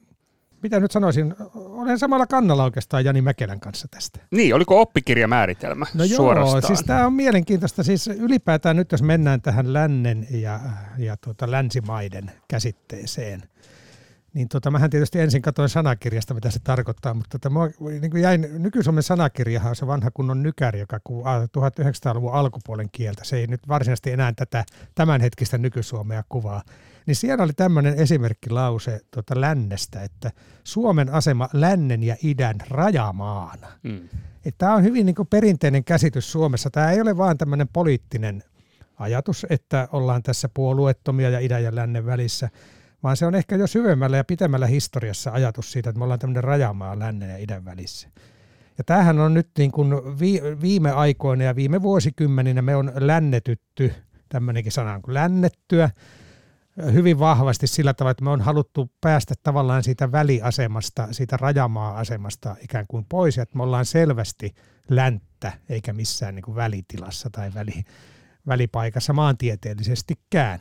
mitä 0.62 0.80
nyt 0.80 0.90
sanoisin, 0.90 1.34
olen 1.54 1.98
samalla 1.98 2.26
kannalla 2.26 2.64
oikeastaan 2.64 3.04
Jani 3.04 3.22
Mäkelän 3.22 3.60
kanssa 3.60 3.88
tästä. 3.90 4.18
Niin, 4.30 4.54
oliko 4.54 4.80
oppikirjamääritelmä 4.80 5.86
No 5.94 6.04
joo, 6.04 6.16
suorastaan? 6.16 6.62
siis 6.62 6.82
tämä 6.86 7.06
on 7.06 7.12
mielenkiintoista. 7.12 7.82
Siis 7.82 8.06
ylipäätään 8.08 8.76
nyt 8.76 8.92
jos 8.92 9.02
mennään 9.02 9.42
tähän 9.42 9.72
lännen 9.72 10.26
ja, 10.30 10.60
ja 10.98 11.16
tuota 11.16 11.50
länsimaiden 11.50 12.30
käsitteeseen, 12.48 13.42
niin 14.34 14.48
tota, 14.48 14.70
mähän 14.70 14.90
tietysti 14.90 15.20
ensin 15.20 15.42
katsoin 15.42 15.68
sanakirjasta, 15.68 16.34
mitä 16.34 16.50
se 16.50 16.58
tarkoittaa, 16.64 17.14
mutta 17.14 17.38
tota, 17.38 17.50
mua, 17.50 17.68
niin 18.00 18.10
kuin 18.10 18.22
jäin, 18.22 18.46
nyky-Suomen 18.58 19.02
sanakirjahan 19.02 19.70
on 19.70 19.76
se 19.76 19.86
vanha 19.86 20.10
kunnon 20.10 20.42
nykäri, 20.42 20.80
joka 20.80 20.98
1900-luvun 20.98 22.34
alkupuolen 22.34 22.88
kieltä. 22.92 23.24
Se 23.24 23.36
ei 23.36 23.46
nyt 23.46 23.68
varsinaisesti 23.68 24.10
enää 24.10 24.32
tätä 24.36 24.64
tämänhetkistä 24.94 25.58
nyky-Suomea 25.58 26.22
kuvaa 26.28 26.62
niin 27.08 27.16
siellä 27.16 27.44
oli 27.44 27.52
tämmöinen 27.52 27.94
esimerkkilause 27.94 29.00
tuota 29.10 29.40
lännestä, 29.40 30.02
että 30.02 30.32
Suomen 30.64 31.08
asema 31.08 31.48
lännen 31.52 32.02
ja 32.02 32.16
idän 32.22 32.56
rajamaana. 32.70 33.66
Mm. 33.82 34.08
Tämä 34.58 34.74
on 34.74 34.82
hyvin 34.82 35.06
niin 35.06 35.14
kuin 35.14 35.28
perinteinen 35.28 35.84
käsitys 35.84 36.32
Suomessa. 36.32 36.70
Tämä 36.70 36.90
ei 36.90 37.00
ole 37.00 37.16
vain 37.16 37.38
tämmöinen 37.38 37.68
poliittinen 37.72 38.42
ajatus, 38.98 39.46
että 39.50 39.88
ollaan 39.92 40.22
tässä 40.22 40.48
puolueettomia 40.54 41.30
ja 41.30 41.38
idän 41.38 41.62
ja 41.62 41.74
lännen 41.74 42.06
välissä, 42.06 42.48
vaan 43.02 43.16
se 43.16 43.26
on 43.26 43.34
ehkä 43.34 43.56
jo 43.56 43.66
syvemmällä 43.66 44.16
ja 44.16 44.24
pitemmällä 44.24 44.66
historiassa 44.66 45.30
ajatus 45.30 45.72
siitä, 45.72 45.90
että 45.90 45.98
me 45.98 46.04
ollaan 46.04 46.20
tämmöinen 46.20 46.44
rajamaa 46.44 46.98
lännen 46.98 47.30
ja 47.30 47.36
idän 47.36 47.64
välissä. 47.64 48.08
Ja 48.78 48.84
tämähän 48.84 49.18
on 49.18 49.34
nyt 49.34 49.48
niin 49.58 49.72
kuin 49.72 49.90
viime 50.62 50.90
aikoina 50.90 51.44
ja 51.44 51.56
viime 51.56 51.82
vuosikymmeninä 51.82 52.62
me 52.62 52.76
on 52.76 52.92
lännetytty, 52.94 53.92
tämmöinenkin 54.28 54.72
sana 54.72 55.00
kuin 55.00 55.14
lännettyä, 55.14 55.90
hyvin 56.92 57.18
vahvasti 57.18 57.66
sillä 57.66 57.94
tavalla, 57.94 58.10
että 58.10 58.24
me 58.24 58.30
on 58.30 58.40
haluttu 58.40 58.90
päästä 59.00 59.34
tavallaan 59.42 59.82
siitä 59.82 60.12
väliasemasta, 60.12 61.08
siitä 61.10 61.36
rajamaa-asemasta 61.36 62.56
ikään 62.62 62.84
kuin 62.88 63.06
pois, 63.08 63.38
että 63.38 63.56
me 63.56 63.62
ollaan 63.62 63.86
selvästi 63.86 64.54
länttä 64.88 65.52
eikä 65.68 65.92
missään 65.92 66.34
niin 66.34 66.42
kuin 66.42 66.54
välitilassa 66.54 67.30
tai 67.30 67.50
väli, 67.54 67.84
välipaikassa 68.46 69.12
maantieteellisestikään. 69.12 70.60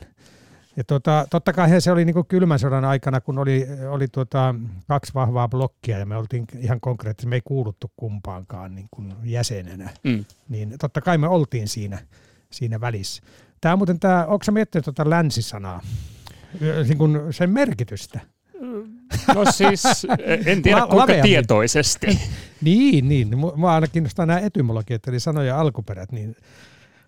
Ja 0.76 0.84
tota, 0.84 1.26
totta 1.30 1.52
kai 1.52 1.80
se 1.80 1.92
oli 1.92 2.04
niin 2.04 2.14
kuin 2.14 2.26
kylmän 2.26 2.58
sodan 2.58 2.84
aikana, 2.84 3.20
kun 3.20 3.38
oli, 3.38 3.66
oli 3.88 4.08
tuota, 4.08 4.54
kaksi 4.88 5.14
vahvaa 5.14 5.48
blokkia 5.48 5.98
ja 5.98 6.06
me 6.06 6.16
oltiin 6.16 6.46
ihan 6.58 6.80
konkreettisesti, 6.80 7.28
me 7.28 7.36
ei 7.36 7.42
kuuluttu 7.44 7.92
kumpaankaan 7.96 8.74
niin 8.74 8.88
kuin 8.90 9.14
jäsenenä, 9.24 9.90
mm. 10.04 10.24
niin 10.48 10.74
totta 10.80 11.00
kai 11.00 11.18
me 11.18 11.28
oltiin 11.28 11.68
siinä, 11.68 11.98
siinä 12.50 12.80
välissä. 12.80 13.22
Tämä 13.60 13.72
on 13.72 13.78
muuten 13.78 14.00
tämä, 14.00 14.26
onko 14.26 14.44
sä 14.44 14.52
miettinyt 14.52 14.84
tuota 14.84 15.10
länsisanaa, 15.10 15.80
niin 16.60 16.98
kuin 16.98 17.18
sen 17.30 17.50
merkitystä? 17.50 18.20
No 19.34 19.44
siis, 19.50 19.82
en 20.46 20.62
tiedä 20.62 20.80
La- 20.80 20.86
kuinka 20.86 20.96
laveammin. 20.96 21.22
tietoisesti. 21.22 22.06
niin, 22.60 23.08
niin. 23.08 23.38
Mua 23.38 23.74
aina 23.74 23.86
kiinnostaa 23.86 24.26
nämä 24.26 24.38
etymologiat, 24.38 25.08
eli 25.08 25.20
sanojen 25.20 25.54
alkuperät, 25.54 26.12
niin 26.12 26.36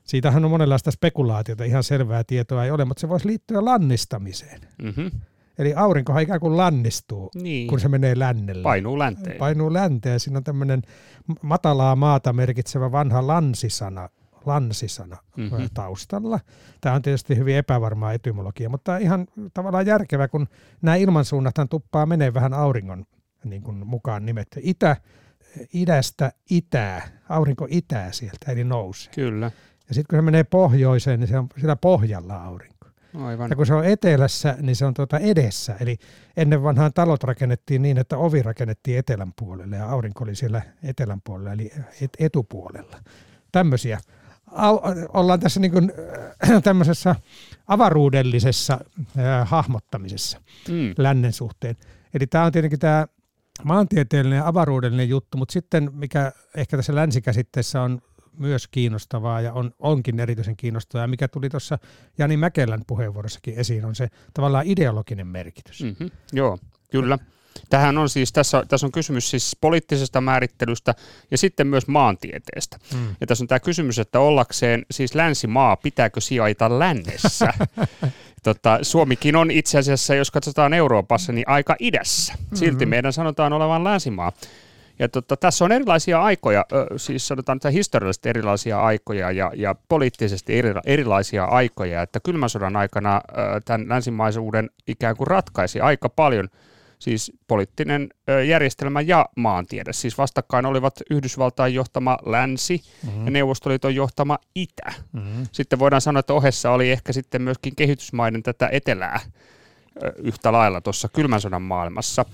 siitähän 0.05 0.45
on 0.45 0.51
monenlaista 0.51 0.91
spekulaatiota, 0.91 1.65
ihan 1.65 1.85
selvää 1.85 2.25
tietoa 2.25 2.65
ei 2.65 2.71
ole, 2.71 2.85
mutta 2.85 3.01
se 3.01 3.09
voisi 3.09 3.27
liittyä 3.27 3.65
lannistamiseen. 3.65 4.61
Mm-hmm. 4.83 5.11
Eli 5.59 5.75
aurinkohan 5.75 6.23
ikään 6.23 6.41
kuin 6.41 6.57
lannistuu, 6.57 7.31
niin. 7.35 7.69
kun 7.69 7.81
se 7.81 7.89
menee 7.89 8.19
lännelle. 8.19 8.63
Painuu 8.63 8.99
länteen. 8.99 9.37
Painuu 9.37 9.73
länteen. 9.73 10.21
Siinä 10.21 10.37
on 10.39 10.45
tämmöinen 10.45 10.83
matalaa 11.43 11.97
maata 11.97 12.33
merkitsevä 12.33 12.93
vanha 12.93 13.27
lansisana, 13.27 14.09
lansisana 14.47 15.17
mm-hmm. 15.37 15.69
taustalla. 15.75 16.41
Tämä 16.81 16.95
on 16.95 17.03
tietysti 17.03 17.37
hyvin 17.37 17.57
epävarmaa 17.57 18.13
etymologia, 18.13 18.69
mutta 18.69 18.97
ihan 18.97 19.27
tavallaan 19.55 19.87
järkevä, 19.87 20.29
kun 20.29 20.49
nämä 20.83 20.95
ilmansuunnathan 20.95 21.69
tuppaa 21.69 22.07
menee 22.07 22.35
vähän 22.35 22.55
auringon 22.55 23.07
niin 23.45 23.63
kuin 23.63 23.87
mukaan 23.87 24.27
nimet. 24.27 24.49
Itä, 24.61 24.97
idästä 25.75 26.33
itää, 26.51 27.09
aurinko 27.29 27.67
itää 27.71 28.13
sieltä, 28.13 28.53
eli 28.53 28.65
nousee. 28.65 29.13
Kyllä. 29.15 29.51
Ja 29.89 29.95
sitten 29.95 30.07
kun 30.11 30.19
se 30.19 30.23
menee 30.23 30.45
pohjoiseen, 30.45 31.21
niin 31.21 31.29
se 31.29 31.39
on 31.39 31.47
sillä 31.61 31.77
pohjalla 31.77 32.45
aurinko. 32.45 32.87
Aivan. 33.15 33.51
Ja 33.51 33.57
kun 33.57 33.67
se 33.67 33.75
on 33.75 33.85
etelässä, 33.85 34.57
niin 34.61 34.77
se 34.77 34.85
on 34.85 34.95
tuota 34.95 35.19
edessä. 35.19 35.77
Eli 35.81 35.97
ennen 36.37 36.63
vanhaan 36.63 36.93
talot 36.93 37.25
rakennettiin 37.25 37.83
niin, 37.83 37.99
että 37.99 38.17
ovi 38.17 38.43
rakennettiin 38.43 38.99
etelän 38.99 39.33
puolelle 39.39 39.77
ja 39.77 39.91
aurinko 39.91 40.25
oli 40.25 40.35
siellä 40.35 40.63
etelän 40.83 41.21
puolella, 41.25 41.53
eli 41.53 41.71
etupuolella. 42.19 42.97
Tämmöisiä 43.53 44.01
ollaan 45.13 45.41
tässä 45.41 45.61
niin 45.61 45.73
kuin, 45.73 45.93
äh, 46.51 46.63
tämmöisessä 46.63 47.17
avaruudellisessa 47.67 48.79
äh, 49.19 49.49
hahmottamisessa 49.49 50.41
mm. 50.69 50.95
lännen 50.99 51.33
suhteen. 51.33 51.77
Eli 52.15 52.27
tämä 52.27 52.45
on 52.45 52.53
tietenkin 52.53 52.79
tämä 52.79 53.07
maantieteellinen 53.65 54.37
ja 54.37 54.47
avaruudellinen 54.49 55.09
juttu, 55.09 55.39
mutta 55.39 55.53
sitten 55.53 55.91
mikä 55.93 56.33
ehkä 56.57 56.77
tässä 56.77 56.95
länsikäsitteessä 56.95 57.83
on 57.83 58.03
myös 58.39 58.69
kiinnostavaa 58.69 59.41
ja 59.41 59.53
on, 59.53 59.75
onkin 59.79 60.21
erityisen 60.21 60.57
kiinnostavaa, 60.57 61.07
mikä 61.07 61.29
tuli 61.29 61.49
tuossa 61.49 61.79
Jani 62.19 62.37
Mäkelän 62.37 62.83
puheenvuorossakin 62.87 63.55
esiin, 63.55 63.85
on 63.85 63.95
se 63.95 64.09
tavallaan 64.35 64.67
ideologinen 64.67 65.27
merkitys. 65.27 65.83
Mm-hmm. 65.83 66.11
Joo, 66.33 66.59
kyllä. 66.91 67.19
Tähän 67.71 67.99
on 67.99 68.09
siis, 68.09 68.33
tässä, 68.33 68.63
tässä 68.69 68.87
on 68.87 68.93
kysymys 68.93 69.31
siis 69.31 69.57
poliittisesta 69.61 70.21
määrittelystä 70.21 70.95
ja 71.31 71.39
sitten 71.39 71.67
myös 71.67 71.87
maantieteestä. 71.87 72.79
Mm. 72.95 73.17
Ja 73.21 73.27
tässä 73.27 73.45
on 73.45 73.49
tämä 73.49 73.61
kysymys, 73.61 73.99
että 73.99 74.21
ollakseen 74.21 74.87
siis 74.91 75.15
länsimaa, 75.15 75.77
pitääkö 75.77 76.21
sijaita 76.21 76.79
lännessä? 76.79 77.53
tota, 78.43 78.79
Suomikin 78.83 79.37
on 79.37 79.51
itse 79.51 79.79
asiassa, 79.79 80.15
jos 80.15 80.31
katsotaan 80.31 80.75
Euroopassa, 80.75 81.33
niin 81.33 81.49
aika 81.49 81.77
idässä. 81.79 82.35
Silti 82.55 82.77
mm-hmm. 82.77 82.89
meidän 82.89 83.13
sanotaan 83.13 83.53
olevan 83.53 83.85
länsimaa. 83.85 84.33
Ja 84.99 85.09
tota, 85.09 85.37
tässä 85.37 85.65
on 85.65 85.73
erilaisia 85.73 86.23
aikoja, 86.23 86.65
siis 86.97 87.29
sanotaan 87.29 87.57
että 87.57 87.71
historiallisesti 87.71 88.29
erilaisia 88.29 88.81
aikoja 88.81 89.31
ja, 89.31 89.53
ja 89.57 89.75
poliittisesti 89.89 90.59
eri, 90.59 90.75
erilaisia 90.87 91.45
aikoja, 91.45 92.03
että 92.03 92.21
kylmän 92.21 92.51
sodan 92.51 92.77
aikana 92.77 93.21
tämän 93.65 93.89
länsimaisuuden 93.89 94.71
ikään 94.87 95.17
kuin 95.17 95.27
ratkaisi 95.27 95.81
aika 95.81 96.09
paljon– 96.09 96.49
siis 97.01 97.33
poliittinen 97.47 98.09
järjestelmä 98.47 99.01
ja 99.01 99.27
maantiede. 99.37 99.93
Siis 99.93 100.19
vastakkain 100.19 100.67
olivat 100.67 100.95
Yhdysvaltain 101.11 101.75
johtama 101.75 102.19
länsi 102.27 102.83
mm-hmm. 103.07 103.25
ja 103.25 103.31
Neuvostoliiton 103.31 103.95
johtama 103.95 104.39
itä. 104.55 104.93
Mm-hmm. 105.13 105.47
Sitten 105.53 105.79
voidaan 105.79 106.01
sanoa, 106.01 106.21
että 106.21 106.35
ohessa 106.35 106.71
oli 106.71 106.91
ehkä 106.91 107.13
sitten 107.13 107.43
myöskin 107.43 107.77
kehitysmaiden 107.77 108.43
tätä 108.43 108.69
etelää 108.73 109.21
yhtä 110.17 110.53
lailla 110.53 110.81
tuossa 110.81 111.09
kylmän 111.09 111.41
sodan 111.41 111.63
maailmassa. 111.63 112.25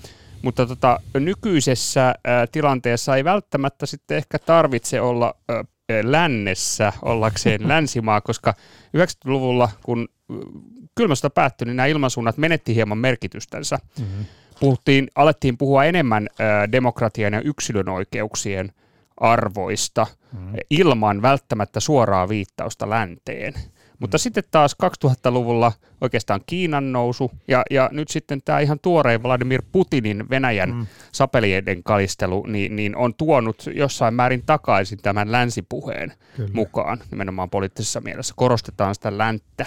Mutta 0.43 0.67
tota, 0.67 1.01
nykyisessä 1.15 2.15
ää, 2.25 2.47
tilanteessa 2.47 3.17
ei 3.17 3.25
välttämättä 3.25 3.87
sitten 3.87 4.17
ehkä 4.17 4.39
tarvitse 4.39 5.01
olla 5.01 5.35
ää, 5.49 5.65
lännessä 6.03 6.93
ollakseen 7.03 7.69
länsimaa, 7.69 8.21
koska 8.21 8.55
90-luvulla, 8.97 9.69
kun 9.83 10.09
kylmästä 10.95 11.31
päättyi, 11.31 11.67
niin 11.67 11.77
nämä 11.77 11.87
ilmansuunnat 11.87 12.37
menetti 12.37 12.75
hieman 12.75 12.99
merkitystänsä. 12.99 13.79
Mm-hmm 13.99 14.25
puhuttiin, 14.61 15.09
alettiin 15.15 15.59
puhua 15.59 15.85
enemmän 15.85 16.29
demokratian 16.73 17.33
ja 17.33 17.41
yksilön 17.41 17.89
oikeuksien 17.89 18.73
arvoista 19.17 20.07
mm. 20.33 20.55
ilman 20.71 21.23
välttämättä 21.23 21.81
suoraa 21.81 22.29
viittausta 22.29 22.91
länteen. 22.91 23.55
Mutta 23.99 24.17
mm. 24.17 24.19
sitten 24.19 24.45
taas 24.51 24.77
2000-luvulla 25.07 25.73
oikeastaan 26.01 26.41
Kiinan 26.47 26.93
nousu 26.93 27.31
ja, 27.49 27.63
ja 27.71 27.89
nyt 27.93 28.09
sitten 28.09 28.43
tämä 28.45 28.61
ihan 28.61 28.79
tuorein 28.83 29.23
Vladimir 29.23 29.63
Putinin 29.73 30.31
Venäjän 30.31 30.75
mm. 30.75 30.87
sapelieiden 31.13 31.83
kalistelu 31.83 32.47
niin, 32.47 32.77
niin 32.77 32.97
on 32.97 33.15
tuonut 33.15 33.65
jossain 33.75 34.15
määrin 34.15 34.43
takaisin 34.47 34.99
tämän 35.03 35.33
länsipuheen 35.33 36.13
Kyllä. 36.37 36.51
mukaan, 36.53 36.99
nimenomaan 37.11 37.51
poliittisessa 37.51 38.01
mielessä. 38.01 38.35
Korostetaan 38.37 38.95
sitä 38.95 39.19
länttä. 39.19 39.67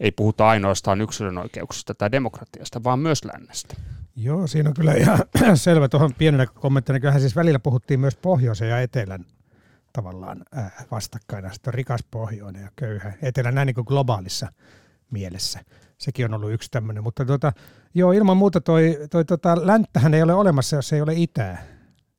Ei 0.00 0.10
puhuta 0.10 0.48
ainoastaan 0.48 1.00
yksilön 1.00 1.38
oikeuksista 1.38 1.94
tai 1.94 2.12
demokratiasta, 2.12 2.84
vaan 2.84 2.98
myös 2.98 3.24
lännestä. 3.24 3.74
Joo, 4.16 4.46
siinä 4.46 4.68
on 4.68 4.74
kyllä 4.74 4.94
ihan 4.94 5.18
selvä 5.56 5.88
tuohon 5.88 6.14
pienenä 6.14 6.46
kommenttina. 6.46 7.00
Kyllähän 7.00 7.20
siis 7.20 7.36
välillä 7.36 7.58
puhuttiin 7.58 8.00
myös 8.00 8.16
pohjoisen 8.16 8.68
ja 8.68 8.80
etelän 8.80 9.24
tavallaan 9.92 10.44
äh, 10.58 10.86
vastakkaina. 10.90 11.52
Sitten 11.52 11.70
on 11.70 11.74
rikas 11.74 12.00
pohjoinen 12.10 12.62
ja 12.62 12.70
köyhä 12.76 13.12
etelä 13.22 13.52
näin 13.52 13.66
niin 13.66 13.74
kuin 13.74 13.84
globaalissa 13.88 14.52
mielessä. 15.10 15.60
Sekin 15.98 16.24
on 16.24 16.34
ollut 16.34 16.52
yksi 16.52 16.70
tämmöinen. 16.70 17.02
Mutta 17.02 17.24
tota, 17.24 17.52
joo, 17.94 18.12
ilman 18.12 18.36
muuta 18.36 18.60
toi, 18.60 18.98
toi 19.10 19.24
tota, 19.24 19.66
länttähän 19.66 20.14
ei 20.14 20.22
ole 20.22 20.34
olemassa, 20.34 20.76
jos 20.76 20.92
ei 20.92 21.00
ole 21.00 21.12
itää. 21.16 21.62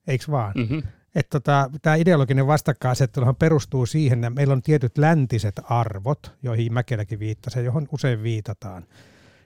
Eikö 0.08 0.26
vaan? 0.32 0.54
Mm-hmm. 0.56 0.84
Että 1.16 1.40
tota, 1.40 1.70
tämä 1.82 1.96
ideologinen 1.96 2.48
vastakkainasetteluhan 2.48 3.36
perustuu 3.36 3.86
siihen, 3.86 4.24
että 4.24 4.30
meillä 4.30 4.54
on 4.54 4.62
tietyt 4.62 4.98
läntiset 4.98 5.62
arvot, 5.64 6.34
joihin 6.44 6.74
Mäkeläkin 6.74 7.20
viittasi, 7.20 7.60
johon 7.60 7.88
usein 7.92 8.24
viitataan– 8.24 8.86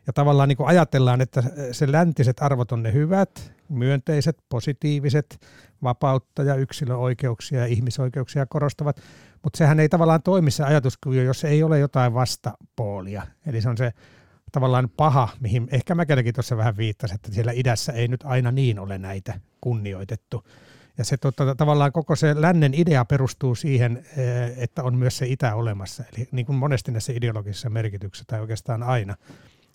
ja 0.07 0.13
tavallaan 0.13 0.49
niin 0.49 0.57
kuin 0.57 0.67
ajatellaan, 0.67 1.21
että 1.21 1.43
se 1.71 1.91
läntiset 1.91 2.41
arvot 2.41 2.71
on 2.71 2.83
ne 2.83 2.93
hyvät, 2.93 3.53
myönteiset, 3.69 4.37
positiiviset, 4.49 5.41
vapautta 5.83 6.43
ja 6.43 6.55
yksilöoikeuksia 6.55 7.59
ja 7.59 7.65
ihmisoikeuksia 7.65 8.45
korostavat, 8.45 9.01
mutta 9.43 9.57
sehän 9.57 9.79
ei 9.79 9.89
tavallaan 9.89 10.23
toimi 10.23 10.51
se 10.51 10.63
ajatuskuvio, 10.63 11.23
jos 11.23 11.43
ei 11.43 11.63
ole 11.63 11.79
jotain 11.79 12.13
vastapuolia. 12.13 13.27
Eli 13.45 13.61
se 13.61 13.69
on 13.69 13.77
se 13.77 13.93
tavallaan 14.51 14.89
paha, 14.97 15.29
mihin 15.39 15.67
ehkä 15.71 15.95
Mäkeläkin 15.95 16.33
tuossa 16.33 16.57
vähän 16.57 16.77
viittasi, 16.77 17.15
että 17.15 17.31
siellä 17.31 17.51
idässä 17.51 17.93
ei 17.93 18.07
nyt 18.07 18.23
aina 18.23 18.51
niin 18.51 18.79
ole 18.79 18.97
näitä 18.97 19.39
kunnioitettu. 19.61 20.43
Ja 20.97 21.05
se 21.05 21.17
tota, 21.17 21.55
tavallaan 21.55 21.91
koko 21.91 22.15
se 22.15 22.41
lännen 22.41 22.73
idea 22.73 23.05
perustuu 23.05 23.55
siihen, 23.55 24.05
eh, 24.17 24.63
että 24.63 24.83
on 24.83 24.95
myös 24.95 25.17
se 25.17 25.27
itä 25.27 25.55
olemassa. 25.55 26.03
Eli 26.13 26.27
niin 26.31 26.45
kuin 26.45 26.55
monesti 26.55 26.91
näissä 26.91 27.13
ideologisissa 27.13 27.69
merkityksissä, 27.69 28.25
tai 28.27 28.41
oikeastaan 28.41 28.83
aina, 28.83 29.15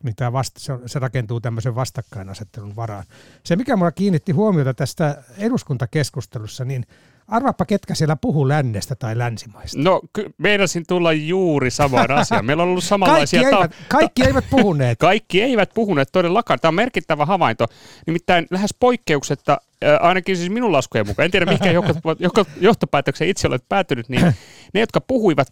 niin 0.05 0.17
tämä 0.17 0.33
vasta, 0.33 0.61
se, 0.87 0.99
rakentuu 0.99 1.41
tämmöisen 1.41 1.75
vastakkainasettelun 1.75 2.77
varaan. 2.77 3.05
Se, 3.45 3.57
mikä 3.57 3.77
minulla 3.77 3.93
kiinnitti 3.93 4.33
huomiota 4.33 4.75
tästä 4.75 5.23
eduskuntakeskustelussa, 5.39 6.65
niin 6.65 6.87
Arvaappa, 7.29 7.65
ketkä 7.65 7.95
siellä 7.95 8.17
puhuu 8.17 8.49
lännestä 8.49 8.95
tai 8.95 9.19
länsimaista. 9.19 9.79
No, 9.83 10.01
ky- 10.13 10.35
meinasin 10.39 10.85
tulla 10.89 11.13
juuri 11.13 11.71
samaan 11.71 12.11
asiaan. 12.21 12.45
Meillä 12.45 12.63
on 12.63 12.69
ollut 12.69 12.85
samanlaisia... 12.85 13.41
kaikki, 13.41 13.57
eivät, 13.57 13.71
ta- 13.71 13.77
kaikki 13.89 14.25
eivät 14.27 14.45
puhuneet. 14.51 14.99
kaikki 15.09 15.43
eivät 15.43 15.71
puhuneet 15.75 16.09
todellakaan. 16.13 16.61
Tämä 16.61 16.71
on 16.71 16.75
merkittävä 16.75 17.27
havainto. 17.27 17.67
Nimittäin 18.07 18.47
lähes 18.51 18.75
poikkeuksetta, 18.81 19.59
ainakin 20.01 20.37
siis 20.37 20.51
minun 20.51 20.73
laskujen 20.73 21.07
mukaan, 21.07 21.25
en 21.25 21.31
tiedä 21.31 21.53
mikä 21.53 21.71
johtopäätöksen 22.61 23.29
itse 23.29 23.49
olet 23.49 23.69
päätynyt, 23.69 24.09
niin 24.09 24.35
ne, 24.75 24.81
jotka 24.81 25.01
puhuivat 25.01 25.49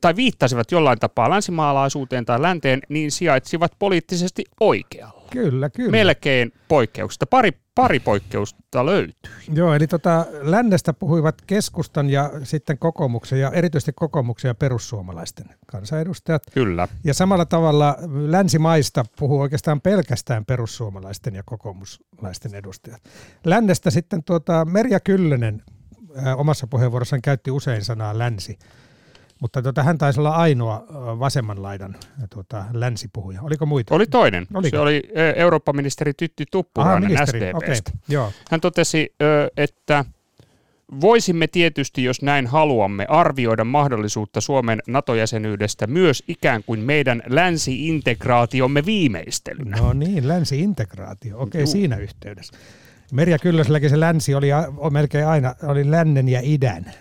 tai 0.00 0.16
viittasivat 0.16 0.72
jollain 0.72 0.98
tapaa 0.98 1.30
länsimaalaisuuteen 1.30 2.24
tai 2.24 2.42
länteen, 2.42 2.80
niin 2.88 3.10
sijaitsivat 3.10 3.72
poliittisesti 3.78 4.44
oikealla. 4.60 5.21
Kyllä, 5.32 5.70
kyllä. 5.70 5.90
Melkein 5.90 6.52
poikkeuksista. 6.68 7.26
Pari, 7.26 7.52
pari 7.74 8.00
poikkeusta 8.00 8.86
löytyy. 8.86 9.32
Joo, 9.52 9.74
eli 9.74 9.86
tota, 9.86 10.26
lännestä 10.40 10.92
puhuivat 10.92 11.42
keskustan 11.46 12.10
ja 12.10 12.30
sitten 12.42 12.78
kokoomuksen 12.78 13.40
ja 13.40 13.50
erityisesti 13.50 13.92
kokoomuksen 13.94 14.48
ja 14.48 14.54
perussuomalaisten 14.54 15.46
kansanedustajat. 15.66 16.42
Kyllä. 16.54 16.88
Ja 17.04 17.14
samalla 17.14 17.46
tavalla 17.46 17.96
länsimaista 18.26 19.04
puhuu 19.18 19.40
oikeastaan 19.40 19.80
pelkästään 19.80 20.44
perussuomalaisten 20.44 21.34
ja 21.34 21.42
kokoomuslaisten 21.46 22.54
edustajat. 22.54 23.02
Lännestä 23.44 23.90
sitten 23.90 24.24
tuota, 24.24 24.64
Merja 24.64 25.00
Kyllönen 25.00 25.62
omassa 26.36 26.66
puheenvuorossaan 26.66 27.22
käytti 27.22 27.50
usein 27.50 27.84
sanaa 27.84 28.18
länsi. 28.18 28.58
Mutta 29.42 29.62
tuota, 29.62 29.82
hän 29.82 29.98
taisi 29.98 30.20
olla 30.20 30.30
ainoa 30.30 30.86
vasemman 31.18 31.62
laidan 31.62 31.96
tuota, 32.30 32.64
länsipuhuja. 32.72 33.42
Oliko 33.42 33.66
muita? 33.66 33.94
Oli 33.94 34.06
toinen. 34.06 34.46
Oliko? 34.54 34.76
Se 34.76 34.80
oli 34.80 35.02
Eurooppa-ministeri 35.36 36.14
Tytti 36.14 36.44
Tuppurainen 36.50 37.26
SDPstä. 37.26 37.90
Okay. 37.90 38.00
Joo. 38.08 38.32
Hän 38.50 38.60
totesi, 38.60 39.14
että 39.56 40.04
voisimme 41.00 41.46
tietysti, 41.46 42.04
jos 42.04 42.22
näin 42.22 42.46
haluamme, 42.46 43.06
arvioida 43.08 43.64
mahdollisuutta 43.64 44.40
Suomen 44.40 44.82
NATO-jäsenyydestä 44.86 45.86
myös 45.86 46.22
ikään 46.28 46.62
kuin 46.66 46.80
meidän 46.80 47.22
länsi-integraatiomme 47.26 48.86
viimeistelynä. 48.86 49.76
No 49.76 49.92
niin, 49.92 50.28
länsi-integraatio. 50.28 51.38
Okei, 51.38 51.62
okay, 51.62 51.72
siinä 51.72 51.96
yhteydessä. 51.96 52.52
Merja 53.12 53.38
Kyllöselläkin 53.38 53.90
se 53.90 54.00
länsi 54.00 54.34
oli 54.34 54.48
melkein 54.90 55.26
aina, 55.26 55.54
oli 55.62 55.90
lännen 55.90 56.28
ja 56.28 56.40
idän 56.42 56.92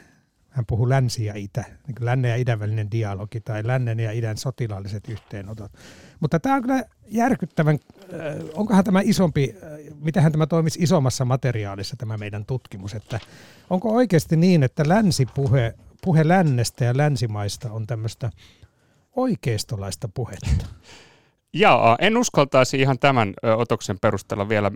hän 0.52 0.66
puhuu 0.66 0.90
länsi 0.90 1.26
ja 1.26 1.34
itä, 1.36 1.64
niin 1.88 1.96
kuin 1.96 2.06
lännen 2.06 2.30
ja 2.30 2.36
idän 2.36 2.60
välinen 2.60 2.92
dialogi 2.92 3.42
tai 3.42 3.68
lännen 3.68 4.00
ja 4.00 4.12
idän 4.12 4.38
sotilaalliset 4.38 5.10
yhteenotot. 5.10 5.72
Mutta 6.20 6.40
tämä 6.40 6.56
on 6.56 6.62
kyllä 6.62 6.84
järkyttävän, 7.08 7.80
äh, 8.04 8.20
onkohan 8.54 8.84
tämä 8.84 9.02
isompi, 9.04 9.56
äh, 9.64 9.70
mitenhän 10.00 10.32
tämä 10.32 10.48
toimisi 10.48 10.80
isommassa 10.84 11.26
materiaalissa 11.26 11.96
tämä 11.96 12.18
meidän 12.18 12.46
tutkimus, 12.46 12.94
että 12.94 13.20
onko 13.70 13.96
oikeasti 13.96 14.38
niin, 14.38 14.64
että 14.64 14.84
länsipuhe, 14.88 15.74
puhe 16.02 16.28
lännestä 16.28 16.86
ja 16.86 16.98
länsimaista 16.98 17.72
on 17.72 17.88
tämmöistä 17.88 18.32
oikeistolaista 19.16 20.10
puhetta? 20.14 20.66
Jaa, 21.54 21.98
en 22.00 22.18
uskaltaisi 22.18 22.82
ihan 22.82 23.00
tämän 23.00 23.34
otoksen 23.58 24.00
perusteella 24.02 24.50
vielä 24.50 24.72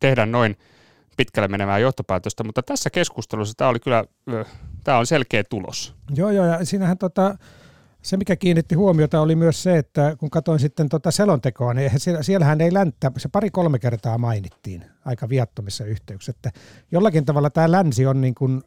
tehdä 0.00 0.26
noin 0.26 0.56
pitkälle 1.16 1.48
menevää 1.48 1.78
johtopäätöstä, 1.78 2.44
mutta 2.44 2.62
tässä 2.62 2.90
keskustelussa 2.90 3.54
tämä 3.56 3.70
oli 3.70 3.80
kyllä, 3.80 4.04
tämä 4.86 4.98
on 4.98 5.06
selkeä 5.06 5.44
tulos. 5.44 5.94
Joo, 6.14 6.30
joo, 6.30 6.46
ja 6.46 6.64
siinähän 6.64 6.98
tota, 6.98 7.38
se, 8.02 8.16
mikä 8.16 8.36
kiinnitti 8.36 8.74
huomiota, 8.74 9.20
oli 9.20 9.36
myös 9.36 9.62
se, 9.62 9.78
että 9.78 10.16
kun 10.18 10.30
katsoin 10.30 10.60
sitten 10.60 10.88
tota 10.88 11.10
selontekoa, 11.10 11.74
niin 11.74 11.82
eihän, 11.82 12.24
siellähän 12.24 12.60
ei 12.60 12.74
länttä, 12.74 13.12
se 13.16 13.28
pari-kolme 13.28 13.78
kertaa 13.78 14.18
mainittiin 14.18 14.84
aika 15.04 15.28
viattomissa 15.28 15.84
yhteyksissä, 15.84 16.30
että 16.30 16.60
jollakin 16.92 17.24
tavalla 17.24 17.50
tämä 17.50 17.70
länsi 17.70 18.06
on 18.06 18.20
niin 18.20 18.34
kuin 18.34 18.62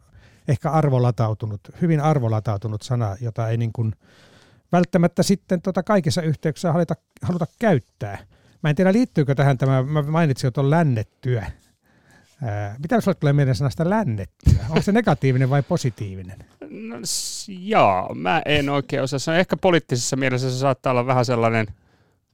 ehkä 0.47 0.71
arvolatautunut, 0.71 1.61
hyvin 1.81 2.01
arvolatautunut 2.01 2.81
sana, 2.81 3.15
jota 3.21 3.49
ei 3.49 3.57
niin 3.57 3.73
kuin 3.73 3.93
välttämättä 4.71 5.23
sitten 5.23 5.61
tota 5.61 5.83
kaikissa 5.83 6.21
yhteyksissä 6.21 6.71
haluta, 6.71 6.95
haluta 7.23 7.45
käyttää. 7.59 8.17
Mä 8.63 8.69
en 8.69 8.75
tiedä, 8.75 8.93
liittyykö 8.93 9.35
tähän 9.35 9.57
tämä, 9.57 9.83
mä 9.83 10.01
mainitsin 10.01 10.47
jo 10.47 10.51
tuon 10.51 10.69
lännettyä, 10.69 11.51
Ää, 12.43 12.75
mitä 12.79 13.01
sinulle 13.01 13.17
tulee 13.19 13.33
mieleen 13.33 13.55
sanasta 13.55 13.89
lännettyä? 13.89 14.65
Onko 14.69 14.81
se 14.81 14.91
negatiivinen 14.91 15.49
vai 15.49 15.63
positiivinen? 15.63 16.37
No, 16.69 16.95
joo, 17.47 18.15
mä 18.15 18.41
en 18.45 18.69
oikein 18.69 19.03
osaa 19.03 19.19
sanoa. 19.19 19.39
Ehkä 19.39 19.57
poliittisessa 19.57 20.15
mielessä 20.15 20.51
se 20.51 20.57
saattaa 20.57 20.91
olla 20.91 21.05
vähän 21.05 21.25
sellainen, 21.25 21.67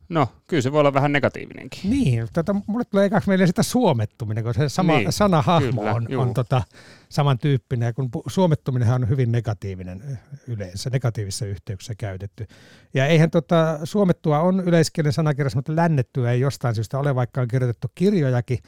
no 0.10 0.28
kyllä 0.48 0.62
se 0.62 0.72
voi 0.72 0.80
olla 0.80 0.94
vähän 0.94 1.12
negatiivinenkin. 1.12 1.90
Niin, 1.90 2.28
tota, 2.34 2.56
mulle 2.68 2.86
tulee 2.86 3.06
ekaksi 3.06 3.30
mieleen 3.30 3.48
sitä 3.48 3.64
suomettuminen, 3.64 4.44
kun 4.44 4.54
se 4.54 4.70
sama 4.70 4.98
niin, 4.98 5.12
sanahahmo 5.12 5.82
kyllä, 5.82 5.94
on, 5.94 6.08
on 6.18 6.34
tota, 6.34 6.62
samantyyppinen, 7.10 7.94
kun 7.94 8.10
suomettuminen 8.28 8.94
on 8.94 9.10
hyvin 9.10 9.32
negatiivinen 9.32 10.20
yleensä, 10.48 10.90
negatiivisessa 10.90 11.46
yhteyksissä 11.46 11.96
käytetty. 11.96 12.48
Ja 12.94 13.08
eihän 13.08 13.30
tota, 13.32 13.80
suomettua 13.84 14.40
on 14.40 14.60
yleiskielen 14.60 15.14
sanakirjassa, 15.14 15.58
mutta 15.58 15.76
lännettyä 15.76 16.32
ei 16.32 16.40
jostain 16.40 16.76
syystä 16.76 17.00
ole, 17.00 17.16
vaikka 17.16 17.42
on 17.42 17.48
kirjoitettu 17.48 17.88
kirjojakin, 17.96 18.60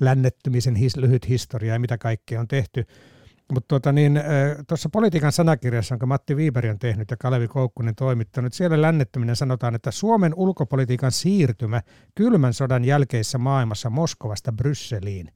lännettymisen 0.00 0.76
his, 0.76 0.96
lyhyt 0.96 1.28
historia 1.28 1.72
ja 1.72 1.78
mitä 1.78 1.98
kaikkea 1.98 2.40
on 2.40 2.48
tehty. 2.48 2.84
Mutta 3.52 3.68
tuota 3.68 3.92
niin, 3.92 4.20
tuossa 4.68 4.88
politiikan 4.88 5.32
sanakirjassa, 5.32 5.92
jonka 5.92 6.06
Matti 6.06 6.36
Viiberi 6.36 6.70
on 6.70 6.78
tehnyt 6.78 7.10
ja 7.10 7.16
Kalevi 7.16 7.48
Koukkunen 7.48 7.94
toimittanut, 7.94 8.52
siellä 8.52 8.82
lännettyminen 8.82 9.36
sanotaan, 9.36 9.74
että 9.74 9.90
Suomen 9.90 10.34
ulkopolitiikan 10.34 11.12
siirtymä 11.12 11.82
kylmän 12.14 12.54
sodan 12.54 12.84
jälkeisessä 12.84 13.38
maailmassa 13.38 13.90
Moskovasta 13.90 14.52
Brysseliin. 14.52 15.32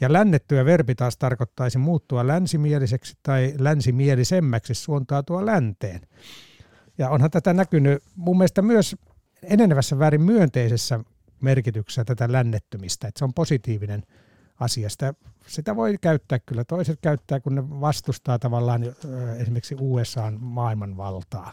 Ja 0.00 0.12
lännettyä 0.12 0.64
verbi 0.64 0.94
taas 0.94 1.16
tarkoittaisi 1.16 1.78
muuttua 1.78 2.26
länsimieliseksi 2.26 3.14
tai 3.22 3.54
länsimielisemmäksi 3.58 4.74
suuntautua 4.74 5.46
länteen. 5.46 6.00
Ja 6.98 7.10
onhan 7.10 7.30
tätä 7.30 7.54
näkynyt 7.54 8.02
mun 8.16 8.38
mielestä 8.38 8.62
myös 8.62 8.96
enenevässä 9.42 9.98
väärin 9.98 10.22
myönteisessä 10.22 11.00
merkityksessä 11.40 12.04
tätä 12.04 12.32
lännettymistä, 12.32 13.08
että 13.08 13.18
se 13.18 13.24
on 13.24 13.34
positiivinen 13.34 14.02
asia. 14.60 14.90
Sitä, 14.90 15.14
sitä 15.46 15.76
voi 15.76 15.96
käyttää 16.00 16.38
kyllä. 16.46 16.64
Toiset 16.64 16.98
käyttää, 17.02 17.40
kun 17.40 17.54
ne 17.54 17.70
vastustaa 17.70 18.38
tavallaan 18.38 18.82
esimerkiksi 19.38 19.76
USAn 19.80 20.38
maailmanvaltaa. 20.40 21.52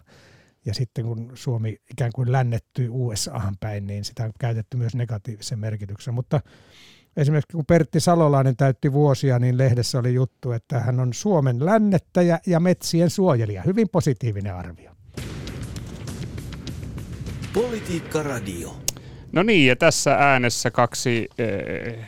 Ja 0.65 0.73
sitten 0.73 1.05
kun 1.05 1.31
Suomi 1.33 1.77
ikään 1.91 2.11
kuin 2.15 2.31
lännettyy 2.31 2.89
USAhan 2.91 3.55
päin, 3.59 3.87
niin 3.87 4.03
sitä 4.03 4.23
on 4.23 4.31
käytetty 4.39 4.77
myös 4.77 4.95
negatiivisen 4.95 5.59
merkityksen. 5.59 6.13
Mutta 6.13 6.41
esimerkiksi 7.17 7.55
kun 7.55 7.65
Pertti 7.65 7.99
Salolainen 7.99 8.57
täytti 8.57 8.93
vuosia, 8.93 9.39
niin 9.39 9.57
lehdessä 9.57 9.99
oli 9.99 10.13
juttu, 10.13 10.51
että 10.51 10.79
hän 10.79 10.99
on 10.99 11.13
Suomen 11.13 11.65
lännettäjä 11.65 12.39
ja 12.47 12.59
metsien 12.59 13.09
suojelija. 13.09 13.61
Hyvin 13.61 13.89
positiivinen 13.89 14.55
arvio. 14.55 14.91
Politiikka 17.53 18.23
Radio. 18.23 18.77
No 19.33 19.43
niin, 19.43 19.67
ja 19.67 19.75
tässä 19.75 20.15
äänessä 20.19 20.71
kaksi 20.71 21.29
äh, 21.39 22.07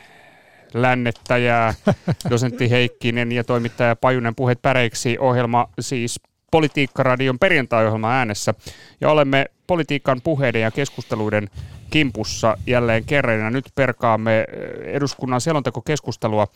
lännettäjää, 0.73 1.73
dosentti 2.29 2.69
Heikkinen 2.69 3.31
ja 3.31 3.43
toimittaja 3.43 3.95
Pajunen 3.95 4.35
Puheet 4.35 4.61
päreiksi 4.61 5.17
ohjelma 5.19 5.69
siis 5.79 6.19
Politiikkaradion 6.51 7.39
perjantai-ohjelma 7.39 8.11
äänessä. 8.11 8.53
Ja 9.01 9.09
olemme 9.09 9.45
politiikan 9.67 10.21
puheiden 10.21 10.61
ja 10.61 10.71
keskusteluiden 10.71 11.49
kimpussa 11.89 12.57
jälleen 12.67 13.05
kerran. 13.05 13.39
Ja 13.39 13.49
nyt 13.49 13.65
perkaamme 13.75 14.45
eduskunnan 14.83 15.41
selontekokeskustelua 15.41 16.47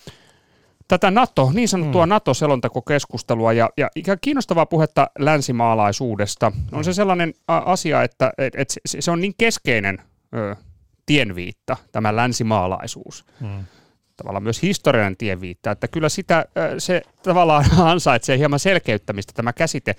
tätä 0.88 1.12
NATO, 1.12 1.52
niin 1.54 1.68
sanottua 1.68 2.06
mm. 2.06 2.10
NATO-selontekokeskustelua 2.10 3.54
ja, 3.54 3.70
ja 3.78 3.90
kiinnostavaa 4.22 4.66
puhetta 4.66 5.10
länsimaalaisuudesta. 5.20 6.52
On 6.72 6.84
se 6.84 6.94
sellainen 6.94 7.34
asia, 7.48 8.04
että, 8.04 8.34
että 8.38 8.74
se 8.86 9.12
on 9.12 9.22
niin 9.22 9.34
keskeinen 9.38 10.02
ö, 10.36 10.56
tienviitta, 11.06 11.78
tämä 11.92 12.16
länsimaalaisuus. 12.16 13.26
Hmm. 13.40 13.66
Tavallaan 14.18 14.44
myös 14.44 14.62
historiallinen 14.62 15.18
tienviitta, 15.18 15.72
että 15.72 15.88
kyllä 15.88 16.10
sitä, 16.10 16.46
se 16.78 17.02
tavallaan 17.24 17.66
ansaitsee 17.92 18.38
hieman 18.38 18.60
selkeyttämistä 18.60 19.34
tämä 19.36 19.54
käsite, 19.54 19.96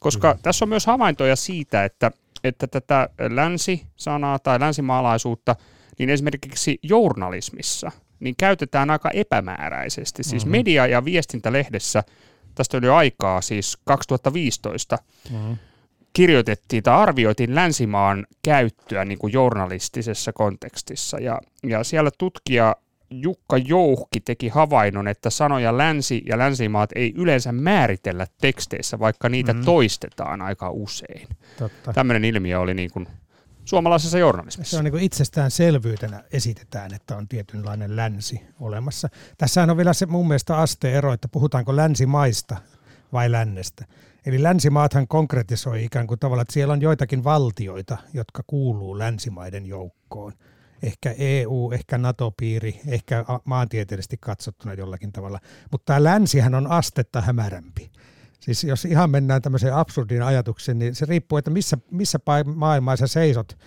koska 0.00 0.32
hmm. 0.32 0.40
tässä 0.42 0.64
on 0.64 0.68
myös 0.68 0.86
havaintoja 0.86 1.36
siitä, 1.36 1.84
että, 1.84 2.10
että 2.44 2.66
tätä 2.66 3.08
länsi-sanaa 3.30 4.38
tai 4.38 4.60
länsimaalaisuutta, 4.60 5.56
niin 5.98 6.10
esimerkiksi 6.10 6.78
journalismissa, 6.82 7.90
niin 8.20 8.34
käytetään 8.38 8.90
aika 8.90 9.10
epämääräisesti. 9.10 10.22
Siis 10.22 10.44
hmm 10.44 10.52
media- 10.52 10.86
ja 10.86 11.04
viestintälehdessä, 11.04 12.04
tästä 12.54 12.76
oli 12.76 12.86
jo 12.86 12.94
aikaa, 12.94 13.40
siis 13.40 13.78
2015, 13.84 14.98
hmm 15.30 15.56
kirjoitettiin 16.14 16.82
tai 16.82 16.94
arvioitiin 16.94 17.54
länsimaan 17.54 18.26
käyttöä 18.42 19.04
niin 19.04 19.18
kuin 19.18 19.32
journalistisessa 19.32 20.32
kontekstissa. 20.32 21.18
Ja, 21.18 21.40
ja 21.62 21.84
siellä 21.84 22.10
tutkija 22.18 22.76
Jukka 23.10 23.56
Jouhki 23.56 24.20
teki 24.20 24.48
havainnon, 24.48 25.08
että 25.08 25.30
sanoja 25.30 25.78
länsi 25.78 26.22
ja 26.26 26.38
länsimaat 26.38 26.90
ei 26.94 27.12
yleensä 27.16 27.52
määritellä 27.52 28.26
teksteissä, 28.40 28.98
vaikka 28.98 29.28
niitä 29.28 29.52
mm. 29.52 29.64
toistetaan 29.64 30.42
aika 30.42 30.70
usein. 30.70 31.28
Totta. 31.58 31.92
Tämmöinen 31.92 32.24
ilmiö 32.24 32.60
oli 32.60 32.74
niin 32.74 32.90
kuin 32.90 33.06
suomalaisessa 33.64 34.18
journalismissa. 34.18 34.70
Se 34.70 34.78
on 34.78 34.84
niin 34.84 35.04
itsestäänselvyytenä 35.04 36.24
esitetään, 36.32 36.94
että 36.94 37.16
on 37.16 37.28
tietynlainen 37.28 37.96
länsi 37.96 38.40
olemassa. 38.60 39.08
Tässähän 39.38 39.70
on 39.70 39.76
vielä 39.76 39.92
se 39.92 40.06
mun 40.06 40.28
mielestä 40.28 40.56
asteero, 40.58 41.12
että 41.12 41.28
puhutaanko 41.28 41.76
länsimaista 41.76 42.56
vai 43.12 43.32
lännestä. 43.32 43.84
Eli 44.26 44.42
länsimaathan 44.42 45.08
konkretisoi 45.08 45.84
ikään 45.84 46.06
kuin 46.06 46.20
tavalla, 46.20 46.42
että 46.42 46.54
siellä 46.54 46.72
on 46.72 46.82
joitakin 46.82 47.24
valtioita, 47.24 47.98
jotka 48.14 48.42
kuuluu 48.46 48.98
länsimaiden 48.98 49.66
joukkoon. 49.66 50.32
Ehkä 50.82 51.14
EU, 51.18 51.70
ehkä 51.74 51.98
NATO-piiri, 51.98 52.80
ehkä 52.86 53.24
maantieteellisesti 53.44 54.16
katsottuna 54.20 54.74
jollakin 54.74 55.12
tavalla. 55.12 55.40
Mutta 55.70 55.84
tämä 55.84 56.04
länsihän 56.04 56.54
on 56.54 56.66
astetta 56.66 57.20
hämärämpi. 57.20 57.90
Siis 58.40 58.64
jos 58.64 58.84
ihan 58.84 59.10
mennään 59.10 59.42
tämmöiseen 59.42 59.74
absurdiin 59.74 60.22
ajatukseen, 60.22 60.78
niin 60.78 60.94
se 60.94 61.06
riippuu, 61.06 61.38
että 61.38 61.50
missä, 61.50 61.78
missä 61.90 62.18
maailmaa 62.54 62.96
sä 62.96 63.06
seisot, 63.06 63.58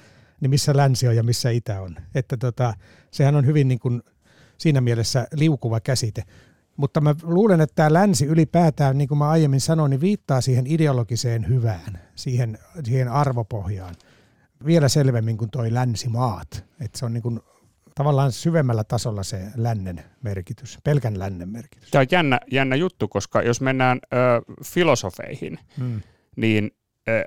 niin 0.42 0.50
missä 0.50 0.78
länsi 0.78 1.08
on 1.08 1.16
ja 1.16 1.24
missä 1.24 1.50
itä 1.50 1.82
on. 1.82 1.98
Että 2.16 2.38
tota, 2.38 2.74
sehän 3.12 3.36
on 3.36 3.46
hyvin 3.46 3.68
niin 3.68 3.80
kuin 3.80 4.02
siinä 4.58 4.82
mielessä 4.82 5.28
liukuva 5.34 5.80
käsite. 5.80 6.24
Mutta 6.78 7.02
mä 7.02 7.16
luulen, 7.24 7.62
että 7.62 7.76
tämä 7.76 7.94
länsi 7.94 8.26
ylipäätään, 8.26 8.98
niin 8.98 9.08
kuin 9.08 9.18
mä 9.18 9.30
aiemmin 9.30 9.62
sanoin, 9.62 9.90
niin 9.90 10.02
viittaa 10.02 10.42
siihen 10.42 10.68
ideologiseen 10.68 11.48
hyvään, 11.48 12.00
siihen, 12.16 12.60
siihen 12.84 13.10
arvopohjaan 13.10 13.96
vielä 14.66 14.88
selvemmin 14.88 15.38
kuin 15.38 15.52
toi 15.52 15.74
länsimaat. 15.74 16.66
Että 16.82 17.00
se 17.00 17.06
on 17.06 17.14
niin 17.14 17.22
kuin 17.22 17.40
tavallaan 17.96 18.32
syvemmällä 18.32 18.84
tasolla 18.84 19.24
se 19.24 19.42
lännen 19.56 20.04
merkitys, 20.22 20.78
pelkän 20.84 21.20
lännen 21.20 21.50
merkitys. 21.50 21.92
Tämä 21.92 22.00
on 22.00 22.08
jännä, 22.12 22.40
jännä 22.52 22.76
juttu, 22.76 23.08
koska 23.08 23.42
jos 23.42 23.62
mennään 23.62 24.00
ö, 24.14 24.18
filosofeihin, 24.64 25.60
hmm 25.78 26.02
niin 26.38 26.72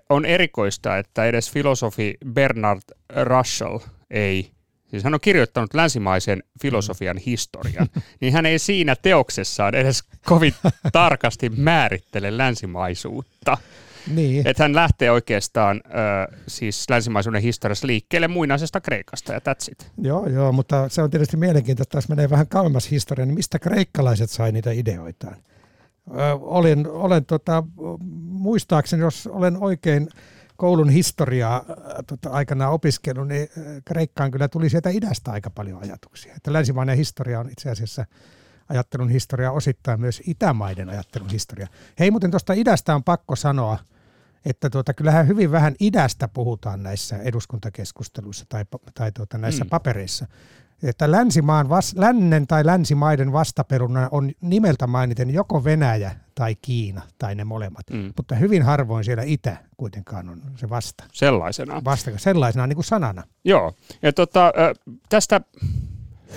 on 0.08 0.24
erikoista, 0.24 0.98
että 0.98 1.24
edes 1.24 1.50
filosofi 1.50 2.14
Bernard 2.32 2.82
Russell 3.24 3.78
ei, 4.10 4.50
siis 4.90 5.05
hän 5.05 5.14
on 5.14 5.20
kirjoittanut 5.20 5.74
länsimaisen 5.74 6.42
filosofian 6.62 7.16
mm. 7.16 7.22
historian, 7.26 7.88
niin 8.20 8.33
hän 8.33 8.46
ei 8.46 8.59
siinä 8.59 8.96
teoksessaan 8.96 9.74
edes 9.74 10.05
kovin 10.26 10.55
tarkasti 10.92 11.48
määrittele 11.48 12.38
länsimaisuutta. 12.38 13.57
Niin. 14.07 14.48
Että 14.48 14.64
hän 14.64 14.74
lähtee 14.74 15.11
oikeastaan 15.11 15.81
äh, 15.87 16.38
siis 16.46 16.90
länsimaisuuden 16.90 17.42
historiassa 17.42 17.87
liikkeelle 17.87 18.29
muinaisesta 18.29 18.81
Kreikasta 18.81 19.33
ja 19.33 19.38
that's 19.38 19.72
it. 19.72 19.92
Joo, 19.98 20.26
joo, 20.26 20.53
mutta 20.53 20.88
se 20.88 21.03
on 21.03 21.11
tietysti 21.11 21.37
mielenkiintoista, 21.37 21.96
jos 21.96 22.09
menee 22.09 22.31
vähän 22.31 22.48
kauemmas 22.48 22.90
historiaan, 22.90 23.29
niin 23.29 23.35
mistä 23.35 23.59
kreikkalaiset 23.59 24.31
sai 24.31 24.53
niitä 24.53 24.70
ideoitaan? 24.70 25.37
Ö, 26.11 26.35
olin, 26.40 26.88
olen 26.88 27.24
tota, 27.24 27.62
muistaakseni, 28.29 29.03
jos 29.03 29.26
olen 29.26 29.57
oikein 29.57 30.09
koulun 30.61 30.88
historiaa 30.88 31.64
tota, 32.07 32.31
aikana 32.31 32.68
opiskellut, 32.68 33.29
niin 33.29 33.49
Kreikkaan 33.85 34.31
kyllä 34.31 34.49
tuli 34.49 34.70
sieltä 34.70 34.90
idästä 34.90 35.31
aika 35.33 35.51
paljon 35.51 35.83
ajatuksia. 35.83 36.35
Että 36.37 36.53
länsimainen 36.53 36.96
historia 36.96 37.40
on 37.40 37.51
itse 37.51 37.70
asiassa 37.70 38.07
ajattelun 38.68 39.09
historia, 39.09 39.53
osittain 39.53 40.01
myös 40.01 40.23
itämaiden 40.27 40.88
ajattelun 40.88 41.29
historia. 41.29 41.66
Hei, 41.99 42.11
muuten 42.11 42.31
tuosta 42.31 42.53
idästä 42.53 42.94
on 42.94 43.05
pakko 43.05 43.37
sanoa, 43.37 43.79
että 44.44 44.70
tuota, 44.70 44.94
kyllähän 44.94 45.29
hyvin 45.29 45.53
vähän 45.53 45.75
idästä 45.81 46.29
puhutaan 46.29 46.83
näissä 46.83 47.16
eduskuntakeskusteluissa 47.16 48.44
tai, 48.49 48.64
tai 48.94 49.12
tuota, 49.12 49.38
näissä 49.38 49.64
mm. 49.64 49.70
papereissa. 49.70 50.27
Että 50.82 51.10
länsimaan, 51.10 51.68
vas, 51.68 51.94
lännen 51.96 52.46
tai 52.46 52.66
länsimaiden 52.66 53.32
vastaperuna 53.32 54.08
on 54.10 54.32
nimeltä 54.40 54.86
mainiten 54.86 55.30
joko 55.30 55.64
Venäjä 55.64 56.16
tai 56.34 56.54
Kiina 56.62 57.02
tai 57.18 57.34
ne 57.34 57.44
molemmat. 57.44 57.90
Mm. 57.90 58.12
Mutta 58.16 58.34
hyvin 58.34 58.62
harvoin 58.62 59.04
siellä 59.04 59.22
itä 59.22 59.56
kuitenkaan 59.76 60.28
on 60.28 60.42
se 60.56 60.68
vasta. 60.68 61.04
Sellaisena. 61.12 61.82
Vasta, 61.84 62.10
sellaisena 62.16 62.66
niin 62.66 62.76
kuin 62.76 62.84
sanana. 62.84 63.22
Joo, 63.44 63.74
ja 64.02 64.12
tota, 64.12 64.52
tästä 65.08 65.40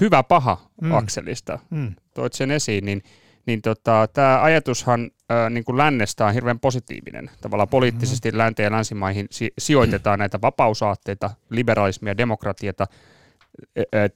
hyvä 0.01 0.23
paha 0.23 0.69
mm. 0.82 0.91
akselista, 0.91 1.60
mm. 1.69 1.95
toit 2.13 2.34
sen 2.34 2.51
esiin, 2.51 2.86
niin, 2.86 3.03
niin 3.45 3.62
tota, 3.62 4.08
tämä 4.13 4.41
ajatushan 4.41 5.12
ää, 5.29 5.49
niin 5.49 5.63
kuin 5.63 5.77
lännestä 5.77 6.25
on 6.25 6.34
hirveän 6.34 6.60
positiivinen. 6.60 7.32
Tavallaan 7.41 7.69
poliittisesti 7.69 8.32
mm. 8.32 8.38
länteen 8.38 8.65
ja 8.65 8.71
länsimaihin 8.71 9.27
si- 9.32 9.53
sijoitetaan 9.58 10.19
näitä 10.19 10.41
vapausaatteita, 10.41 11.29
liberalismia, 11.49 12.17
demokratiata, 12.17 12.88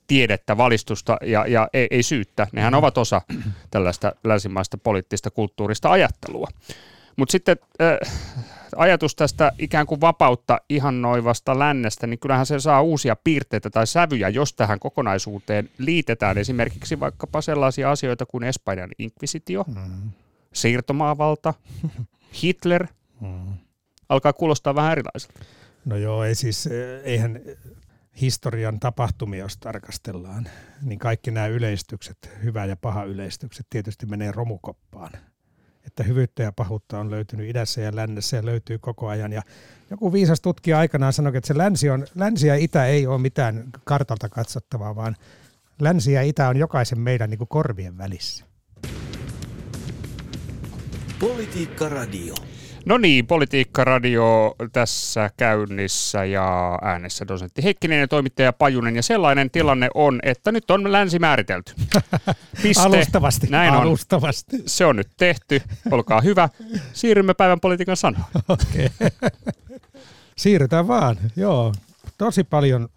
tiedettä, 0.08 0.58
valistusta 0.58 1.18
ja, 1.22 1.48
ja 1.48 1.68
ei, 1.74 1.88
ei 1.92 2.04
syyttä. 2.04 2.48
Nehän 2.52 2.74
mm. 2.74 2.78
ovat 2.78 2.98
osa 2.98 3.22
tällaista 3.72 4.12
länsimaista 4.24 4.78
poliittista 4.78 5.32
kulttuurista 5.32 5.92
ajattelua. 5.92 6.48
Mutta 7.18 7.32
sitten 7.32 7.58
äh, 7.82 8.14
ajatus 8.76 9.16
tästä 9.16 9.52
ikään 9.60 9.88
kuin 9.88 10.02
vapautta 10.02 10.62
ihannoivasta 10.70 11.60
lännestä, 11.60 12.08
niin 12.08 12.20
kyllähän 12.20 12.46
se 12.46 12.60
saa 12.60 12.82
uusia 12.82 13.16
piirteitä 13.24 13.70
tai 13.70 13.88
sävyjä, 13.88 14.30
jos 14.30 14.54
tähän 14.54 14.80
kokonaisuuteen 14.80 15.70
liitetään 15.78 16.38
esimerkiksi 16.38 17.00
vaikkapa 17.00 17.42
sellaisia 17.42 17.92
asioita 17.92 18.26
kuin 18.26 18.44
Espanjan 18.44 18.90
inkvisitio, 19.00 19.64
mm. 19.68 20.12
siirtomaavalta, 20.54 21.54
Hitler. 22.44 22.88
Mm. 23.22 23.54
Alkaa 24.10 24.34
kuulostaa 24.34 24.76
vähän 24.76 24.92
erilaiselta. 24.92 25.40
No 25.86 25.98
joo, 25.98 26.24
ei 26.24 26.36
siis, 26.36 26.70
eihän 27.04 27.42
historian 28.22 28.80
tapahtumia, 28.80 29.40
jos 29.40 29.58
tarkastellaan, 29.58 30.50
niin 30.82 31.00
kaikki 31.00 31.32
nämä 31.32 31.48
yleistykset, 31.48 32.30
hyvä 32.44 32.66
ja 32.66 32.76
paha 32.76 33.04
yleistykset, 33.04 33.68
tietysti 33.70 34.06
menee 34.06 34.32
romukoppaan 34.32 35.12
että 35.88 36.04
hyvyyttä 36.04 36.44
ja 36.44 36.52
pahuutta 36.52 37.00
on 37.00 37.12
löytynyt 37.12 37.50
idässä 37.50 37.82
ja 37.82 37.96
lännessä 37.96 38.38
ja 38.38 38.46
löytyy 38.46 38.78
koko 38.78 39.08
ajan. 39.08 39.34
Ja 39.34 39.42
joku 39.90 40.14
viisas 40.14 40.42
tutkija 40.42 40.80
aikanaan 40.80 41.14
sanoi, 41.14 41.38
että 41.38 41.48
se 41.48 41.58
länsi, 41.58 41.90
on, 41.90 42.08
länsi 42.16 42.48
ja 42.48 42.56
itä 42.56 42.86
ei 42.86 43.08
ole 43.08 43.18
mitään 43.18 43.64
kartalta 43.84 44.30
katsottavaa, 44.30 44.96
vaan 44.96 45.16
länsi 45.82 46.12
ja 46.12 46.22
itä 46.22 46.50
on 46.50 46.58
jokaisen 46.58 47.00
meidän 47.00 47.30
niin 47.30 47.38
kuin 47.38 47.48
korvien 47.48 47.98
välissä. 47.98 48.46
Politiikka 51.20 51.90
Radio. 51.90 52.36
No 52.88 52.98
niin, 52.98 53.28
Politiikka-radio 53.28 54.56
tässä 54.72 55.30
käynnissä 55.38 56.26
ja 56.26 56.80
äänessä 56.82 57.28
dosentti 57.28 57.64
Heikkinen 57.64 58.00
ja 58.00 58.08
toimittaja 58.08 58.54
Pajunen. 58.54 58.96
Ja 58.96 59.04
sellainen 59.04 59.52
tilanne 59.52 59.90
on, 59.94 60.20
että 60.24 60.52
nyt 60.52 60.72
on 60.72 60.92
länsi 60.92 61.20
määritelty. 61.20 61.74
Piste. 62.64 62.84
Alustavasti. 62.84 63.48
Näin 63.48 63.74
Alustavasti. 63.74 64.56
On. 64.56 64.62
Se 64.66 64.86
on 64.86 64.96
nyt 64.96 65.10
tehty. 65.18 65.62
Olkaa 65.92 66.22
hyvä. 66.22 66.50
Siirrymme 66.94 67.34
päivän 67.34 67.60
politiikan 67.60 67.98
sanoon. 67.98 68.26
Okay. 68.50 68.90
Siirrytään 70.38 70.88
vaan. 70.88 71.18
Joo, 71.36 71.74
tosi 72.18 72.44
paljon. 72.44 72.90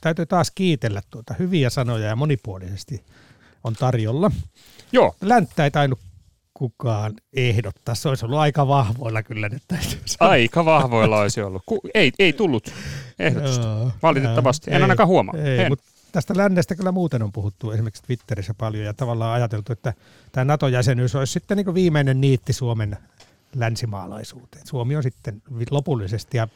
Täytyy 0.00 0.26
taas 0.26 0.50
kiitellä 0.50 1.02
tuota. 1.10 1.34
Hyviä 1.38 1.70
sanoja 1.70 2.06
ja 2.06 2.16
monipuolisesti 2.16 3.04
on 3.64 3.74
tarjolla. 3.74 4.30
Joo. 4.92 5.14
Länttä 5.20 5.64
ei 5.64 5.70
tainnut 5.70 5.98
kukaan 6.62 7.12
ehdottaa. 7.32 7.94
Se 7.94 8.08
olisi 8.08 8.24
ollut 8.24 8.38
aika 8.38 8.68
vahvoilla 8.68 9.22
kyllä 9.22 9.48
nyt 9.48 9.62
Aika 10.20 10.64
vahvoilla 10.64 11.20
olisi 11.20 11.42
ollut. 11.42 11.62
Ku, 11.66 11.80
ei, 11.94 12.12
ei 12.18 12.32
tullut 12.32 12.72
ehdotusta, 13.18 13.66
Joo, 13.66 13.90
valitettavasti. 14.02 14.70
En 14.70 14.76
ei, 14.76 14.82
ainakaan 14.82 15.08
huomaa. 15.08 15.34
Ei, 15.36 15.68
mutta 15.68 15.84
tästä 16.12 16.34
lännestä 16.36 16.74
kyllä 16.74 16.92
muuten 16.92 17.22
on 17.22 17.32
puhuttu 17.32 17.70
esimerkiksi 17.70 18.02
Twitterissä 18.02 18.54
paljon 18.54 18.84
ja 18.84 18.94
tavallaan 18.94 19.34
ajateltu, 19.34 19.72
että 19.72 19.94
tämä 20.32 20.44
NATO-jäsenyys 20.44 21.14
olisi 21.14 21.32
sitten 21.32 21.56
niin 21.56 21.74
viimeinen 21.74 22.20
niitti 22.20 22.52
Suomen 22.52 22.96
länsimaalaisuuteen. 23.54 24.66
Suomi 24.66 24.96
on 24.96 25.02
sitten 25.02 25.42
lopullisesti 25.70 26.36
ja 26.36 26.48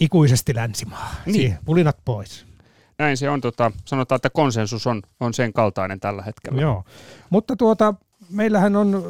ikuisesti 0.00 0.54
länsimaa. 0.54 1.14
Niin. 1.26 1.34
Siihen, 1.34 1.58
pulinat 1.64 1.96
pois. 2.04 2.46
Näin 2.98 3.16
se 3.16 3.30
on. 3.30 3.40
Tota, 3.40 3.72
sanotaan, 3.84 4.16
että 4.16 4.30
konsensus 4.30 4.86
on, 4.86 5.02
on 5.20 5.34
sen 5.34 5.52
kaltainen 5.52 6.00
tällä 6.00 6.22
hetkellä. 6.22 6.60
Joo, 6.60 6.84
mutta 7.30 7.56
tuota, 7.56 7.94
meillähän 8.30 8.76
on 8.76 9.04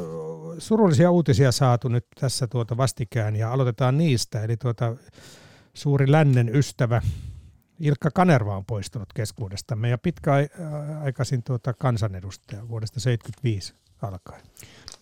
surullisia 0.59 1.11
uutisia 1.11 1.53
saatu 1.53 1.89
nyt 1.89 2.07
tässä 2.21 2.47
tuota 2.47 2.77
vastikään 2.77 3.37
ja 3.37 3.53
aloitetaan 3.53 3.99
niistä. 3.99 4.45
Eli 4.45 4.57
tuota, 4.57 4.97
suuri 5.75 6.13
lännen 6.13 6.57
ystävä 6.57 7.03
Ilkka 7.81 8.11
Kanerva 8.11 8.57
on 8.57 8.65
poistunut 8.65 9.13
keskuudestamme 9.13 9.89
ja 9.89 9.99
pitkäaikaisin 9.99 11.43
tuota 11.43 11.75
kansanedustaja 11.75 12.69
vuodesta 12.69 13.01
1975 13.01 13.75
alkaen. 14.03 14.43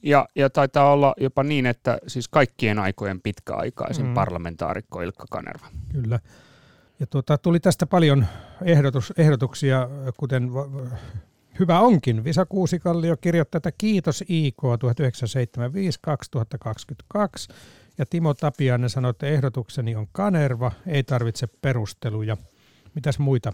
Ja, 0.02 0.28
ja 0.34 0.50
taitaa 0.50 0.92
olla 0.92 1.14
jopa 1.20 1.42
niin, 1.42 1.66
että 1.66 1.98
siis 2.06 2.28
kaikkien 2.28 2.78
aikojen 2.78 3.20
pitkäaikaisin 3.20 4.06
mm. 4.06 4.14
parlamentaarikko 4.14 5.02
Ilkka 5.02 5.24
Kanerva. 5.30 5.66
Kyllä. 5.92 6.20
Ja 7.00 7.06
tuota, 7.06 7.38
tuli 7.38 7.60
tästä 7.60 7.86
paljon 7.86 8.26
ehdotus, 8.62 9.12
ehdotuksia, 9.16 9.88
kuten 10.16 10.50
Hyvä 11.58 11.80
onkin. 11.80 12.24
Visa 12.24 12.46
Kuusikallio 12.46 13.16
kirjoittaa, 13.16 13.56
että 13.56 13.72
kiitos 13.72 14.24
IK 14.28 14.62
1975-2022. 14.62 14.66
Ja 17.98 18.06
Timo 18.06 18.34
Tapiainen 18.34 18.90
sanoi, 18.90 19.10
että 19.10 19.26
ehdotukseni 19.26 19.96
on 19.96 20.06
kanerva, 20.12 20.72
ei 20.86 21.02
tarvitse 21.02 21.46
perusteluja. 21.46 22.36
Mitäs 22.94 23.18
muita 23.18 23.52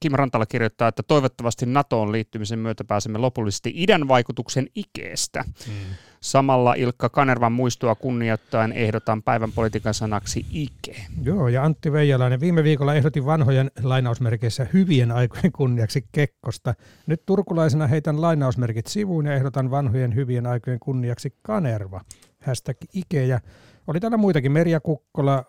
Kim 0.00 0.12
Rantala 0.12 0.46
kirjoittaa, 0.46 0.88
että 0.88 1.02
toivottavasti 1.02 1.66
NATOon 1.66 2.12
liittymisen 2.12 2.58
myötä 2.58 2.84
pääsemme 2.84 3.18
lopullisesti 3.18 3.72
idän 3.74 4.08
vaikutuksen 4.08 4.66
ikeestä. 4.74 5.44
Mm. 5.66 5.72
Samalla 6.20 6.74
Ilkka 6.74 7.08
Kanervan 7.08 7.52
muistoa 7.52 7.94
kunnioittaen 7.94 8.72
ehdotan 8.72 9.22
päivän 9.22 9.52
politiikan 9.52 9.94
sanaksi 9.94 10.46
ike. 10.50 11.06
Joo, 11.22 11.48
ja 11.48 11.64
Antti 11.64 11.92
Veijalainen. 11.92 12.40
Viime 12.40 12.64
viikolla 12.64 12.94
ehdotin 12.94 13.26
vanhojen 13.26 13.70
lainausmerkeissä 13.82 14.66
hyvien 14.72 15.12
aikojen 15.12 15.52
kunniaksi 15.52 16.04
Kekkosta. 16.12 16.74
Nyt 17.06 17.26
turkulaisena 17.26 17.86
heitän 17.86 18.20
lainausmerkit 18.20 18.86
sivuun 18.86 19.26
ja 19.26 19.34
ehdotan 19.34 19.70
vanhojen 19.70 20.14
hyvien 20.14 20.46
aikojen 20.46 20.80
kunniaksi 20.80 21.34
Kanerva. 21.42 22.00
Hashtag 22.42 22.76
ike. 22.94 23.26
Ja 23.26 23.40
oli 23.86 24.00
täällä 24.00 24.16
muitakin. 24.16 24.52
Merja 24.52 24.80
Kukkola, 24.80 25.44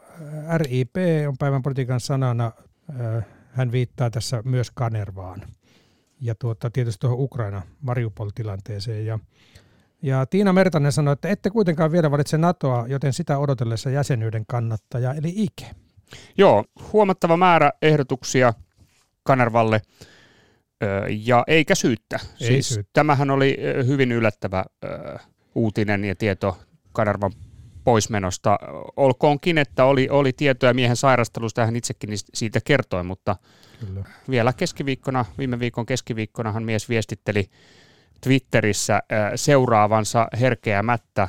RIP 0.58 0.96
on 1.28 1.36
päivän 1.40 1.62
politiikan 1.62 2.00
sanana. 2.00 2.52
Hän 3.52 3.72
viittaa 3.72 4.10
tässä 4.10 4.42
myös 4.46 4.72
Kanervaan. 4.72 5.42
Ja 6.22 6.36
tuota, 6.36 6.70
tietysti 6.70 7.00
tuohon 7.00 7.20
Ukraina 7.20 7.62
Mariupol-tilanteeseen. 7.82 9.06
Ja 9.06 9.20
ja 10.02 10.26
Tiina 10.26 10.54
Mertanen 10.54 10.92
sanoi, 10.92 11.14
että 11.14 11.30
ette 11.30 11.50
kuitenkaan 11.50 11.92
vielä 11.92 12.12
valitse 12.12 12.38
NATOa, 12.38 12.86
joten 12.88 13.14
sitä 13.14 13.38
odotellessa 13.38 13.90
jäsenyyden 13.90 14.46
kannattaja, 14.48 15.14
eli 15.14 15.34
IKE. 15.36 15.66
Joo, 16.38 16.66
huomattava 16.94 17.38
määrä 17.38 17.72
ehdotuksia 17.82 18.54
Kanervalle 19.24 19.82
ja 21.10 21.44
eikä 21.48 21.76
syyttä. 21.76 22.20
Ei 22.42 22.48
siis 22.48 22.70
syyttä. 22.70 22.92
Tämähän 22.94 23.30
oli 23.30 23.58
hyvin 23.88 24.12
yllättävä 24.12 24.66
uutinen 25.56 26.06
ja 26.06 26.16
tieto 26.16 26.58
Kanervan 26.92 27.32
poismenosta. 27.84 28.60
Olkoonkin, 28.98 29.58
että 29.58 29.86
oli, 29.86 30.08
oli 30.10 30.34
tietoja 30.34 30.74
miehen 30.74 30.96
sairastelusta, 30.96 31.66
hän 31.66 31.76
itsekin 31.76 32.10
siitä 32.34 32.60
kertoi, 32.66 33.04
mutta 33.04 33.36
Kyllä. 33.80 34.04
vielä 34.30 34.54
keskiviikkona, 34.54 35.26
viime 35.38 35.60
viikon 35.60 35.86
keskiviikkonahan 35.86 36.64
mies 36.64 36.90
viestitteli 36.90 37.50
Twitterissä 38.22 39.02
seuraavansa 39.36 40.28
herkeämättä 40.40 41.28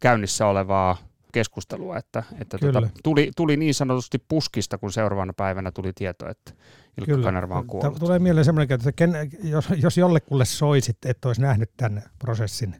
käynnissä 0.00 0.46
olevaa 0.46 0.96
keskustelua, 1.32 1.98
että, 1.98 2.22
että 2.40 2.58
tuota, 2.58 2.88
tuli, 3.02 3.30
tuli 3.36 3.56
niin 3.56 3.74
sanotusti 3.74 4.24
puskista, 4.28 4.78
kun 4.78 4.92
seuraavana 4.92 5.32
päivänä 5.32 5.72
tuli 5.72 5.92
tieto, 5.94 6.28
että 6.28 6.52
Ilkka 6.98 7.12
Kyllä. 7.12 7.24
Kanerva 7.24 7.58
on 7.58 7.66
kuollut. 7.66 7.98
Tulee 7.98 8.18
mieleen 8.18 8.44
semmoinen, 8.44 8.74
että 8.74 8.92
ken, 8.92 9.12
jos, 9.44 9.68
jos 9.76 9.98
jollekulle 9.98 10.44
soisit, 10.44 10.96
että 11.06 11.28
olisi 11.28 11.40
nähnyt 11.40 11.70
tämän 11.76 12.02
prosessin 12.18 12.76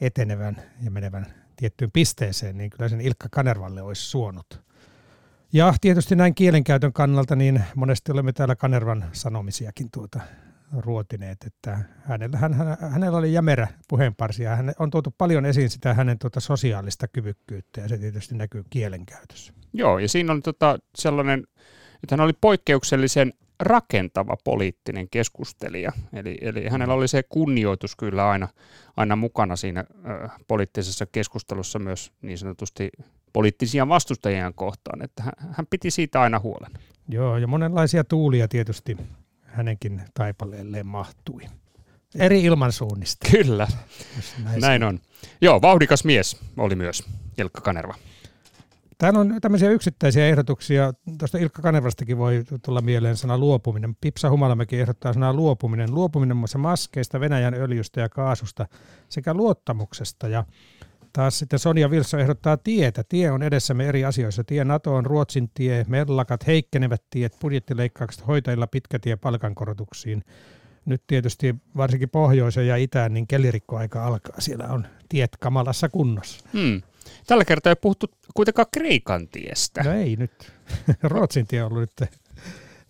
etenevän 0.00 0.56
ja 0.82 0.90
menevän 0.90 1.26
tiettyyn 1.56 1.90
pisteeseen, 1.90 2.58
niin 2.58 2.70
kyllä 2.70 2.88
sen 2.88 3.00
Ilkka 3.00 3.28
Kanervalle 3.30 3.82
olisi 3.82 4.02
suonut. 4.02 4.60
Ja 5.52 5.74
tietysti 5.80 6.16
näin 6.16 6.34
kielenkäytön 6.34 6.92
kannalta, 6.92 7.36
niin 7.36 7.64
monesti 7.74 8.12
olemme 8.12 8.32
täällä 8.32 8.56
Kanervan 8.56 9.04
sanomisiakin 9.12 9.90
tuota 9.90 10.20
ruotineet, 10.78 11.38
että 11.46 11.78
hänellä, 12.04 12.38
hän, 12.38 12.54
hänellä 12.90 13.18
oli 13.18 13.32
jämerä 13.32 13.68
puheenparsi 13.88 14.42
ja 14.42 14.56
hän 14.56 14.72
on 14.78 14.90
tuotu 14.90 15.14
paljon 15.18 15.46
esiin 15.46 15.70
sitä 15.70 15.94
hänen 15.94 16.18
tuota 16.18 16.40
sosiaalista 16.40 17.08
kyvykkyyttä 17.08 17.80
ja 17.80 17.88
se 17.88 17.98
tietysti 17.98 18.34
näkyy 18.34 18.64
kielenkäytössä. 18.70 19.52
Joo, 19.72 19.98
ja 19.98 20.08
siinä 20.08 20.32
on 20.32 20.42
tota 20.42 20.78
sellainen, 20.94 21.44
että 22.02 22.16
hän 22.16 22.20
oli 22.20 22.32
poikkeuksellisen 22.40 23.32
rakentava 23.60 24.36
poliittinen 24.44 25.08
keskustelija. 25.10 25.92
Eli, 26.12 26.38
eli 26.40 26.68
hänellä 26.68 26.94
oli 26.94 27.08
se 27.08 27.22
kunnioitus 27.28 27.96
kyllä 27.96 28.28
aina, 28.30 28.48
aina 28.96 29.16
mukana 29.16 29.56
siinä 29.56 29.84
ö, 29.90 30.28
poliittisessa 30.48 31.06
keskustelussa 31.06 31.78
myös 31.78 32.12
niin 32.22 32.38
sanotusti 32.38 32.90
poliittisia 33.32 33.88
vastustajien 33.88 34.54
kohtaan, 34.54 35.02
että 35.02 35.22
hän, 35.22 35.32
hän 35.52 35.66
piti 35.70 35.90
siitä 35.90 36.20
aina 36.20 36.38
huolen. 36.38 36.72
Joo, 37.08 37.38
ja 37.38 37.46
monenlaisia 37.46 38.04
tuulia 38.04 38.48
tietysti 38.48 38.96
hänenkin 39.54 40.02
taipaleelleen 40.14 40.86
mahtui. 40.86 41.42
Eri 42.14 42.42
ilmansuunnista. 42.42 43.28
Kyllä, 43.30 43.68
näin 44.60 44.82
on. 44.82 45.00
Joo, 45.40 45.62
vauhdikas 45.62 46.04
mies 46.04 46.40
oli 46.56 46.74
myös 46.74 47.02
Ilkka 47.38 47.60
Kanerva. 47.60 47.94
Täällä 48.98 49.20
on 49.20 49.38
tämmöisiä 49.40 49.70
yksittäisiä 49.70 50.26
ehdotuksia. 50.26 50.92
Tuosta 51.18 51.38
Ilkka 51.38 51.62
Kanervastakin 51.62 52.18
voi 52.18 52.44
tulla 52.64 52.80
mieleen 52.80 53.16
sana 53.16 53.38
luopuminen. 53.38 53.96
Pipsa 54.00 54.30
Humalamäki 54.30 54.80
ehdottaa 54.80 55.12
sanaa 55.12 55.32
luopuminen. 55.32 55.94
Luopuminen 55.94 56.36
muassa 56.36 56.58
maskeista, 56.58 57.20
Venäjän 57.20 57.54
öljystä 57.54 58.00
ja 58.00 58.08
kaasusta 58.08 58.66
sekä 59.08 59.34
luottamuksesta. 59.34 60.28
Ja 60.28 60.44
taas 61.14 61.38
sitten 61.38 61.58
Sonja 61.58 61.90
Vilso 61.90 62.18
ehdottaa 62.18 62.56
tietä. 62.56 63.04
Tie 63.08 63.30
on 63.30 63.42
edessämme 63.42 63.88
eri 63.88 64.04
asioissa. 64.04 64.44
Tie 64.44 64.64
NATO 64.64 64.94
on 64.94 65.06
Ruotsin 65.06 65.50
tie, 65.54 65.84
mellakat, 65.88 66.46
heikkenevät 66.46 67.02
tiet, 67.10 67.36
budjettileikkaukset, 67.40 68.26
hoitajilla 68.26 68.66
pitkä 68.66 68.98
tie 68.98 69.16
palkankorotuksiin. 69.16 70.24
Nyt 70.84 71.02
tietysti 71.06 71.54
varsinkin 71.76 72.10
pohjoisen 72.10 72.66
ja 72.66 72.76
itään, 72.76 73.14
niin 73.14 73.26
kelirikkoaika 73.26 74.06
alkaa. 74.06 74.40
Siellä 74.40 74.68
on 74.68 74.86
tiet 75.08 75.30
kamalassa 75.40 75.88
kunnossa. 75.88 76.48
Hmm. 76.52 76.82
Tällä 77.26 77.44
kertaa 77.44 77.70
ei 77.70 77.76
puhuttu 77.76 78.06
kuitenkaan 78.34 78.66
Kreikan 78.72 79.28
tiestä. 79.28 79.82
No 79.82 79.92
ei 79.92 80.16
nyt. 80.16 80.52
Ruotsin 81.02 81.46
tie 81.46 81.62
on 81.62 81.72
ollut 81.72 81.90
nyt 82.00 82.10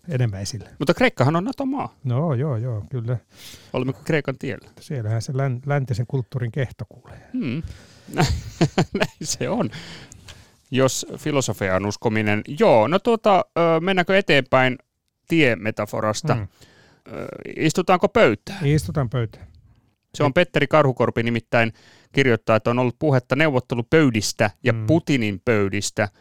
enemmän 0.09 0.41
esillä. 0.41 0.69
Mutta 0.79 0.93
Kreikkahan 0.93 1.35
on 1.35 1.43
NATO-maa. 1.43 1.95
No 2.03 2.33
joo, 2.33 2.57
joo, 2.57 2.83
kyllä. 2.89 3.17
Olemmeko 3.73 3.99
Kreikan 4.03 4.37
tiellä? 4.37 4.69
Siellähän 4.79 5.21
se 5.21 5.33
läntisen 5.65 6.07
kulttuurin 6.07 6.51
kehto 6.51 6.85
kuulee. 6.89 7.21
Hmm. 7.33 7.63
Näin 8.99 9.17
se 9.23 9.49
on. 9.49 9.69
Jos 10.71 11.05
filosofia 11.17 11.75
on 11.75 11.85
uskominen. 11.85 12.41
Joo, 12.59 12.87
no 12.87 12.99
tuota, 12.99 13.45
mennäänkö 13.79 14.17
eteenpäin 14.17 14.77
tiemetaforasta? 15.27 16.35
Hmm. 16.35 16.47
Istutaanko 17.57 18.09
pöytään? 18.09 18.65
Istutaan 18.65 19.09
pöytään. 19.09 19.47
Se 20.15 20.23
on 20.23 20.33
Petteri 20.33 20.67
Karhukorpi 20.67 21.23
nimittäin 21.23 21.73
kirjoittaa, 22.11 22.55
että 22.55 22.69
on 22.69 22.79
ollut 22.79 22.99
puhetta 22.99 23.35
neuvottelupöydistä 23.35 24.51
ja 24.63 24.73
mm. 24.73 24.87
Putinin 24.87 25.41
pöydistä– 25.45 26.09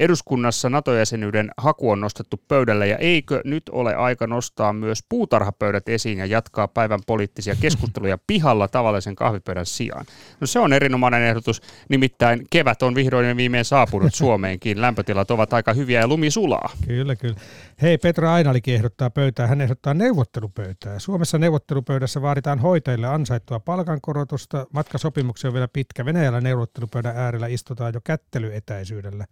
Eduskunnassa 0.00 0.70
NATO-jäsenyyden 0.70 1.50
haku 1.56 1.90
on 1.90 2.00
nostettu 2.00 2.40
pöydälle 2.48 2.88
ja 2.88 2.98
eikö 2.98 3.40
nyt 3.44 3.62
ole 3.72 3.94
aika 3.94 4.26
nostaa 4.26 4.72
myös 4.72 4.98
puutarhapöydät 5.08 5.88
esiin 5.88 6.18
ja 6.18 6.26
jatkaa 6.26 6.68
päivän 6.68 7.00
poliittisia 7.06 7.54
keskusteluja 7.60 8.18
pihalla 8.26 8.68
tavallisen 8.68 9.16
kahvipöydän 9.16 9.66
sijaan? 9.66 10.06
No 10.40 10.46
se 10.46 10.58
on 10.58 10.72
erinomainen 10.72 11.22
ehdotus, 11.22 11.62
nimittäin 11.88 12.46
kevät 12.50 12.82
on 12.82 12.94
vihdoin 12.94 13.28
ja 13.28 13.36
viimein 13.36 13.64
saapunut 13.64 14.14
Suomeenkin. 14.24 14.80
Lämpötilat 14.80 15.30
ovat 15.30 15.52
aika 15.52 15.72
hyviä 15.72 16.00
ja 16.00 16.08
lumi 16.08 16.30
sulaa. 16.30 16.70
Kyllä, 16.86 17.16
kyllä. 17.16 17.36
Hei, 17.82 17.98
Petra 17.98 18.34
Ainalikin 18.34 18.74
ehdottaa 18.74 19.10
pöytää. 19.10 19.46
Hän 19.46 19.60
ehdottaa 19.60 19.94
neuvottelupöytää. 19.94 20.98
Suomessa 20.98 21.38
neuvottelupöydässä 21.38 22.22
vaaditaan 22.22 22.58
hoitajille 22.58 23.06
ansaittua 23.06 23.60
palkankorotusta. 23.60 24.66
Matkasopimuksia 24.72 25.48
on 25.48 25.54
vielä 25.54 25.68
pitkä. 25.68 26.04
Venäjällä 26.04 26.40
neuvottelupöydän 26.40 27.16
äärellä 27.16 27.46
istutaan 27.46 27.94
jo 27.94 28.00
kättelyetäisyydellä 28.04 29.26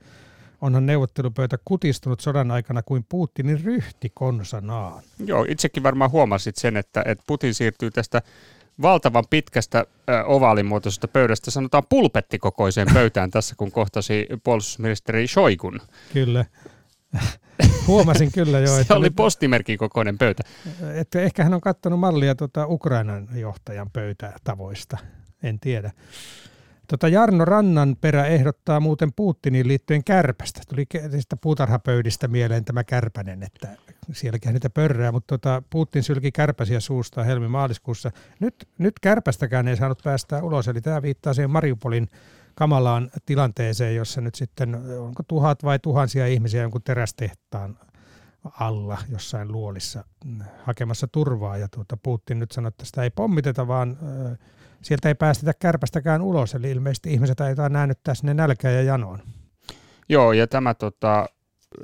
onhan 0.63 0.87
neuvottelupöytä 0.87 1.59
kutistunut 1.65 2.21
sodan 2.21 2.51
aikana 2.51 2.83
kuin 2.83 3.07
Putinin 3.09 3.65
ryhti 3.65 4.13
konsanaan. 4.15 5.03
Joo, 5.27 5.47
itsekin 5.49 5.83
varmaan 5.83 6.11
huomasit 6.11 6.57
sen, 6.57 6.77
että, 6.77 7.03
että 7.07 7.25
Putin 7.27 7.55
siirtyy 7.55 7.91
tästä 7.91 8.23
valtavan 8.83 9.25
pitkästä 9.31 9.87
ovaalimuotoisesta 10.27 11.09
pöydästä, 11.09 11.51
sanotaan 11.51 11.83
pulpettikokoiseen 11.89 12.89
pöytään 12.95 13.31
tässä, 13.37 13.55
kun 13.59 13.73
kohtasi 13.73 14.27
puolustusministeri 14.45 15.27
Shoigun. 15.27 15.81
Kyllä. 16.13 16.45
Huomasin 17.87 18.33
kyllä 18.33 18.59
jo. 18.59 18.67
Se 18.67 18.81
että 18.81 18.95
oli 18.95 19.11
postimerkin 19.11 19.79
kokoinen 19.79 20.19
pöytä. 20.19 20.43
Että 20.95 21.21
ehkä 21.21 21.45
hän 21.45 21.55
on 21.55 21.61
katsonut 21.61 22.01
mallia 22.01 22.35
tuota 22.35 22.67
Ukrainan 22.67 23.29
johtajan 23.35 23.91
pöytätavoista, 23.91 24.99
en 25.43 25.61
tiedä. 25.61 25.91
Tota 26.93 27.09
Jarno 27.09 27.45
Rannanperä 27.45 28.27
ehdottaa 28.27 28.81
muuten 28.81 29.13
Putinin 29.17 29.69
liittyen 29.69 30.05
kärpästä. 30.05 30.61
Tuli 30.69 30.85
sitä 31.21 31.37
puutarhapöydistä 31.37 32.29
mieleen 32.29 32.65
tämä 32.65 32.85
kärpänen, 32.85 33.43
että 33.43 33.69
sielläkin 34.13 34.53
niitä 34.53 34.71
pörrää, 34.71 35.13
mutta 35.13 35.39
tota, 35.39 35.63
Putin 35.71 36.03
sylki 36.03 36.33
kärpäsiä 36.33 36.81
suusta 36.81 37.25
helmi-maaliskuussa. 37.25 38.11
Nyt, 38.41 38.69
nyt 38.79 38.95
kärpästäkään 39.01 39.69
ei 39.69 39.77
saanut 39.77 40.01
päästä 40.05 40.43
ulos, 40.43 40.69
eli 40.69 40.81
tämä 40.81 41.03
viittaa 41.03 41.35
siihen 41.35 41.51
Mariupolin 41.51 42.09
kamalaan 42.55 43.11
tilanteeseen, 43.27 43.97
jossa 43.97 44.21
nyt 44.21 44.35
sitten 44.35 44.75
onko 44.99 45.23
tuhat 45.29 45.65
vai 45.65 45.79
tuhansia 45.79 46.27
ihmisiä 46.27 46.63
jonkun 46.63 46.83
terästehtaan 46.83 47.79
alla 48.61 48.99
jossain 49.09 49.53
luolissa 49.53 50.05
hakemassa 50.63 51.07
turvaa. 51.07 51.57
Ja 51.57 51.69
tuota, 51.69 51.97
Putin 51.97 52.39
nyt 52.39 52.53
sanoi, 52.53 52.69
että 52.69 52.85
sitä 52.85 53.03
ei 53.03 53.11
pommiteta, 53.11 53.69
vaan 53.69 53.99
sieltä 54.83 55.09
ei 55.09 55.15
päästetä 55.15 55.53
kärpästäkään 55.55 56.23
ulos, 56.23 56.55
eli 56.55 56.71
ilmeisesti 56.71 57.13
ihmiset 57.13 57.41
aiotaan 57.41 57.73
näännyttää 57.73 58.15
sinne 58.15 58.35
nälkään 58.35 58.75
ja 58.75 58.83
janoon. 58.83 59.23
Joo, 60.09 60.33
ja 60.33 60.47
tämä 60.47 60.75
tota, 60.75 61.27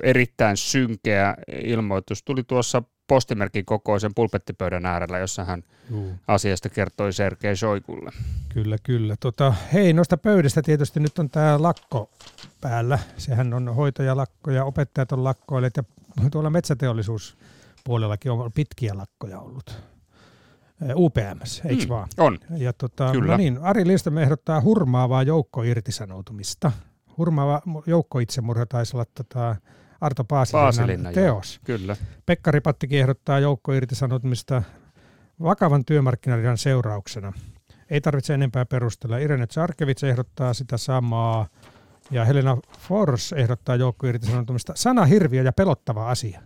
erittäin 0.03 0.57
synkeä 0.57 1.35
ilmoitus 1.63 2.23
tuli 2.23 2.43
tuossa 2.43 2.83
postimerkin 3.07 3.65
kokoisen 3.65 4.11
pulpettipöydän 4.15 4.85
äärellä, 4.85 5.19
jossa 5.19 5.45
hän 5.45 5.63
Juu. 5.91 6.13
asiasta 6.27 6.69
kertoi 6.69 7.13
Sergei 7.13 7.55
Soikulle. 7.55 8.11
Kyllä, 8.49 8.77
kyllä. 8.83 9.15
Tota, 9.19 9.53
hei, 9.73 9.93
noista 9.93 10.17
pöydistä 10.17 10.61
tietysti 10.61 10.99
nyt 10.99 11.19
on 11.19 11.29
tämä 11.29 11.61
lakko 11.61 12.09
päällä. 12.61 12.99
Sehän 13.17 13.53
on 13.53 13.75
hoitajalakko 13.75 14.51
ja 14.51 14.65
opettajat 14.65 15.11
on 15.11 15.23
lakkoilleet 15.23 15.77
ja 15.77 15.83
tuolla 16.31 16.49
metsäteollisuuspuolellakin 16.49 18.31
on 18.31 18.51
pitkiä 18.51 18.97
lakkoja 18.97 19.39
ollut. 19.39 19.81
UPMS, 20.95 21.61
eikö 21.65 21.83
mm, 21.83 21.89
vaan? 21.89 22.07
On, 22.17 22.37
ja 22.57 22.73
tota, 22.73 23.11
Kyllä. 23.11 23.31
No 23.31 23.37
niin, 23.37 23.59
Ari 23.61 23.87
Lindström 23.87 24.17
ehdottaa 24.17 24.61
hurmaavaa 24.61 25.23
joukkoirtisanoutumista. 25.23 26.71
Hurmaava 27.17 27.61
joukkoitsemurha 27.85 28.65
taisi 28.65 28.95
olla 28.95 29.05
tota, 29.05 29.55
Arto 30.01 30.23
Paasilinnan 30.23 31.13
teos. 31.13 31.59
Joo. 31.67 31.77
Kyllä. 31.77 31.95
Pekka 32.25 32.51
Ripattikin 32.51 32.99
ehdottaa 32.99 33.39
joukkoirtisanoutumista 33.39 34.63
vakavan 35.43 35.85
työmarkkinariidan 35.85 36.57
seurauksena. 36.57 37.33
Ei 37.89 38.01
tarvitse 38.01 38.33
enempää 38.33 38.65
perustella. 38.65 39.17
Irene 39.17 39.47
Tsarkevits 39.47 40.03
ehdottaa 40.03 40.53
sitä 40.53 40.77
samaa. 40.77 41.47
Ja 42.11 42.25
Helena 42.25 42.57
Fors 42.79 43.33
ehdottaa 43.33 43.75
joukkoirtisanoutumista. 43.75 44.73
Sana 44.75 45.05
hirviö 45.05 45.43
ja 45.43 45.51
pelottava 45.51 46.09
asia. 46.09 46.41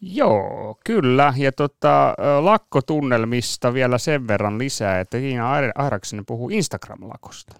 Joo, 0.00 0.78
kyllä. 0.84 1.34
Ja 1.36 1.52
tota, 1.52 2.14
lakkotunnelmista 2.40 3.74
vielä 3.74 3.98
sen 3.98 4.28
verran 4.28 4.58
lisää, 4.58 5.00
että 5.00 5.18
Tiina 5.18 5.50
Airaksinen 5.74 6.26
puhuu 6.26 6.50
Instagram-lakosta. 6.50 7.56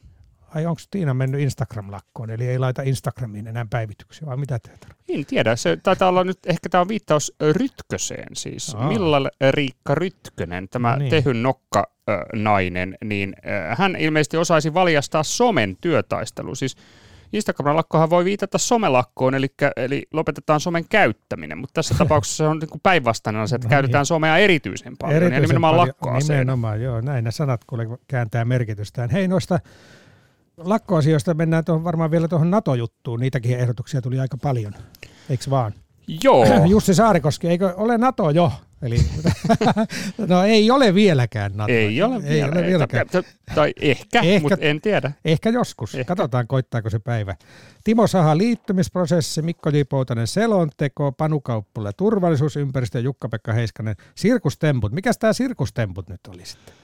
Ai 0.55 0.67
onko 0.67 0.81
Tiina 0.91 1.15
mennyt 1.15 1.41
Instagram-lakkoon, 1.41 2.31
eli 2.31 2.49
ei 2.49 2.59
laita 2.59 2.83
Instagramiin 2.83 3.47
enää 3.47 3.67
päivityksiä, 3.71 4.27
vai 4.27 4.37
mitä 4.37 4.59
teet? 4.59 4.87
En 5.09 5.27
tiedä, 5.27 5.57
se 5.57 5.77
taitaa 5.83 6.09
olla 6.09 6.25
nyt, 6.25 6.39
ehkä 6.47 6.69
tämä 6.69 6.81
on 6.81 6.89
viittaus 6.89 7.35
Rytköseen 7.53 8.37
siis. 8.37 8.75
Aa. 8.75 8.89
Milla 8.89 9.31
Riikka 9.51 9.95
Rytkönen, 9.95 10.69
tämä 10.69 10.97
niin. 10.97 11.11
Tehyn 11.11 11.43
nokka 11.43 11.91
nainen, 12.33 12.99
niin 13.05 13.35
hän 13.79 13.97
ilmeisesti 13.97 14.37
osaisi 14.37 14.75
valjastaa 14.75 15.23
somen 15.23 15.77
työtaistelu. 15.81 16.55
Siis 16.55 16.77
Instagram-lakkohan 17.33 18.11
voi 18.11 18.25
viitata 18.25 18.59
somelakkoon, 18.59 19.35
eli, 19.35 19.47
eli 19.77 20.07
lopetetaan 20.13 20.61
somen 20.61 20.85
käyttäminen, 20.89 21.59
mutta 21.59 21.75
tässä 21.75 21.95
tapauksessa 21.99 22.37
se 22.37 22.49
on 22.49 22.59
niin 22.59 22.81
päinvastainen 22.83 23.43
asia, 23.43 23.57
että 23.57 23.69
no, 23.69 23.71
käytetään 23.71 24.01
niin. 24.01 24.07
somea 24.07 24.39
erityisen 24.39 24.97
paljon, 24.99 25.17
erityisen 25.17 25.43
ja 25.43 25.47
nimenomaan 25.47 25.77
lakkoa. 25.77 26.19
Nimenomaan, 26.19 26.83
joo, 26.83 27.01
näin 27.01 27.25
ne 27.25 27.31
sanat 27.31 27.65
kuule 27.65 27.89
kääntää 28.09 28.45
merkitystään. 28.45 29.11
Hei 29.11 29.29
noista 29.29 29.59
lakkoasioista 30.57 31.35
mennään 31.35 31.65
tuohon, 31.65 31.85
varmaan 31.85 32.11
vielä 32.11 32.29
tuohon 32.29 32.51
NATO-juttuun. 32.51 33.21
Niitäkin 33.21 33.59
ehdotuksia 33.59 34.03
tuli 34.03 34.21
aika 34.21 34.37
paljon, 34.37 34.73
eikö 35.31 35.45
vaan? 35.51 35.73
Joo. 36.25 36.47
Jussi 36.71 36.95
Saarikoski, 36.95 37.49
eikö 37.49 37.75
ole 37.77 37.99
NATO 37.99 38.31
jo? 38.31 38.53
Eli, 38.83 38.97
no 40.29 40.45
ei 40.45 40.71
ole 40.71 40.95
vieläkään 40.95 41.53
NATO. 41.55 41.73
Ei 41.73 42.03
ole, 42.03 42.17
ei 42.17 42.23
vielä, 42.23 42.53
ole 42.53 42.67
vieläkään. 42.67 43.07
Tai, 43.09 43.23
tai 43.55 43.73
ehkä, 43.81 44.21
Ehkä- 44.21 44.41
mutta 44.41 44.57
en 44.61 44.81
tiedä. 44.81 45.13
Ehkä 45.25 45.51
joskus. 45.51 45.95
Ehkä. 45.95 46.05
Katsotaan, 46.05 46.47
koittaako 46.47 46.91
se 46.91 46.99
päivä. 46.99 47.37
Timo 47.85 48.07
Saha 48.07 48.39
liittymisprosessi, 48.39 49.43
Mikko 49.43 49.71
J. 49.71 49.81
Poutanen 49.89 50.27
selonteko, 50.27 51.13
Panu 51.13 51.41
Kauppula 51.41 51.93
turvallisuusympäristö 51.93 52.99
ja 52.99 53.03
Jukka-Pekka 53.03 53.53
Heiskanen 53.53 53.97
sirkustemput. 54.15 54.93
Mikäs 54.93 55.19
tämä 55.19 55.33
sirkustemput 55.33 56.09
nyt 56.09 56.21
oli 56.29 56.45
sitten? 56.45 56.75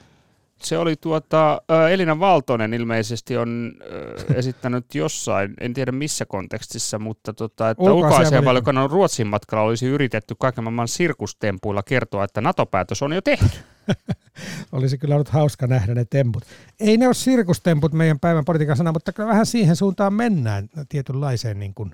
Se 0.63 0.77
oli 0.77 0.95
tuota, 0.95 1.61
Elina 1.91 2.19
Valtonen 2.19 2.73
ilmeisesti 2.73 3.37
on 3.37 3.73
esittänyt 4.35 4.95
jossain, 4.95 5.53
en 5.59 5.73
tiedä 5.73 5.91
missä 5.91 6.25
kontekstissa, 6.25 6.99
mutta 6.99 7.33
tota, 7.33 7.69
että 7.69 7.83
ulkoasianvaliokunnan 7.83 8.89
Ruotsin 8.89 9.27
matkalla 9.27 9.63
olisi 9.63 9.85
yritetty 9.85 10.35
kaiken 10.39 10.63
maailman 10.63 10.87
sirkustempuilla 10.87 11.83
kertoa, 11.83 12.23
että 12.23 12.41
NATO-päätös 12.41 13.01
on 13.01 13.13
jo 13.13 13.21
tehty. 13.21 13.57
Olisi 14.71 14.97
kyllä 14.97 15.15
ollut 15.15 15.29
hauska 15.29 15.67
nähdä 15.67 15.95
ne 15.95 16.05
temput. 16.05 16.43
Ei 16.79 16.97
ne 16.97 17.05
ole 17.07 17.13
sirkustemput 17.13 17.93
meidän 17.93 18.19
päivän 18.19 18.45
politiikan 18.45 18.77
sana, 18.77 18.91
mutta 18.91 19.13
kyllä 19.13 19.29
vähän 19.29 19.45
siihen 19.45 19.75
suuntaan 19.75 20.13
mennään 20.13 20.69
tietynlaiseen 20.89 21.59
niin 21.59 21.73
kuin 21.73 21.91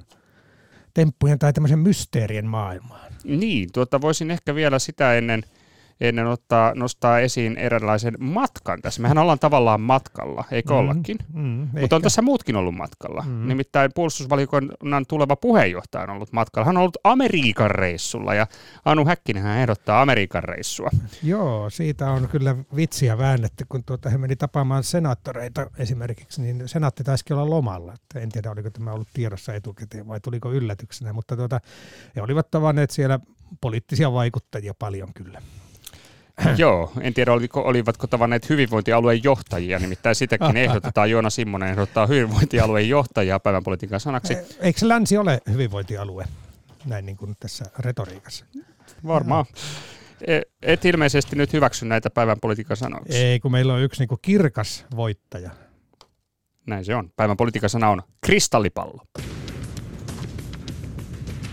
temppujen 0.93 1.39
tai 1.39 1.53
tämmöisen 1.53 1.79
mysteerien 1.79 2.45
maailmaan. 2.47 3.13
Niin, 3.23 3.69
tuota, 3.73 4.01
voisin 4.01 4.31
ehkä 4.31 4.55
vielä 4.55 4.79
sitä 4.79 5.13
ennen, 5.13 5.43
ennen 6.01 6.27
ottaa, 6.27 6.75
nostaa 6.75 7.19
esiin 7.19 7.57
eräänlaisen 7.57 8.15
matkan 8.19 8.81
tässä. 8.81 9.01
Mehän 9.01 9.17
ollaan 9.17 9.39
tavallaan 9.39 9.81
matkalla, 9.81 10.43
eikö 10.51 10.73
mm. 10.73 10.79
ollakin? 10.79 11.17
Mm, 11.33 11.67
Mutta 11.79 11.95
on 11.95 12.01
tässä 12.01 12.21
muutkin 12.21 12.55
ollut 12.55 12.75
matkalla. 12.75 13.23
Mm. 13.27 13.47
Nimittäin 13.47 13.91
puolustusvaliokunnan 13.95 15.05
tuleva 15.07 15.35
puheenjohtaja 15.35 16.03
on 16.03 16.09
ollut 16.09 16.31
matkalla. 16.31 16.65
Hän 16.65 16.77
on 16.77 16.81
ollut 16.81 16.97
Amerikan 17.03 17.71
reissulla 17.71 18.33
ja 18.33 18.47
Anu 18.85 19.05
Häkkinen 19.05 19.43
hän 19.43 19.57
ehdottaa 19.57 20.01
Amerikan 20.01 20.43
reissua. 20.43 20.89
Joo, 21.23 21.69
siitä 21.69 22.11
on 22.11 22.27
kyllä 22.27 22.55
vitsiä 22.75 23.17
väännetty, 23.17 23.65
kun 23.69 23.83
tuota, 23.83 24.09
he 24.09 24.17
meni 24.17 24.35
tapaamaan 24.35 24.83
senaattoreita 24.83 25.69
esimerkiksi, 25.77 26.41
niin 26.41 26.63
senaatti 26.65 27.03
taisikin 27.03 27.35
olla 27.35 27.49
lomalla. 27.49 27.93
Että 27.93 28.19
en 28.19 28.29
tiedä, 28.29 28.51
oliko 28.51 28.69
tämä 28.69 28.91
ollut 28.91 29.09
tiedossa 29.13 29.53
etukäteen 29.53 30.07
vai 30.07 30.19
tuliko 30.19 30.51
yllätyksenä, 30.51 31.13
mutta 31.13 31.35
tuota, 31.35 31.59
he 32.15 32.21
olivat 32.21 32.51
tavanneet 32.51 32.91
siellä 32.91 33.19
poliittisia 33.61 34.13
vaikuttajia 34.13 34.73
paljon 34.73 35.13
kyllä. 35.13 35.41
Joo, 36.57 36.91
en 37.01 37.13
tiedä 37.13 37.33
oliko, 37.33 37.61
olivatko 37.61 38.07
tavanneet 38.07 38.49
hyvinvointialueen 38.49 39.23
johtajia, 39.23 39.79
nimittäin 39.79 40.15
sitäkin 40.15 40.57
ehdotetaan. 40.57 41.09
Joona 41.11 41.29
Simmonen 41.29 41.69
ehdottaa 41.69 42.07
hyvinvointialueen 42.07 42.89
johtajaa 42.89 43.39
päivän 43.39 43.63
politiikan 43.63 43.99
sanaksi. 43.99 44.33
E- 44.33 44.45
Eikö 44.59 44.79
se 44.79 44.87
länsi 44.87 45.17
ole 45.17 45.41
hyvinvointialue, 45.51 46.25
näin 46.85 47.05
niin 47.05 47.17
kuin 47.17 47.35
tässä 47.39 47.65
retoriikassa? 47.79 48.45
Varmaan. 49.07 49.45
E- 50.27 50.41
Et 50.61 50.85
ilmeisesti 50.85 51.35
nyt 51.35 51.53
hyväksy 51.53 51.85
näitä 51.85 52.09
päivän 52.09 52.39
politiikan 52.41 52.77
sanoiksi. 52.77 53.17
Ei, 53.17 53.39
kun 53.39 53.51
meillä 53.51 53.73
on 53.73 53.81
yksi 53.81 54.01
niin 54.01 54.07
kuin 54.09 54.19
kirkas 54.21 54.85
voittaja. 54.95 55.49
Näin 56.67 56.85
se 56.85 56.95
on. 56.95 57.11
Päivän 57.15 57.37
politiikan 57.37 57.69
sana 57.69 57.89
on 57.89 58.01
kristallipallo. 58.21 59.03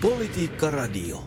Politiikka 0.00 0.70
Radio. 0.70 1.24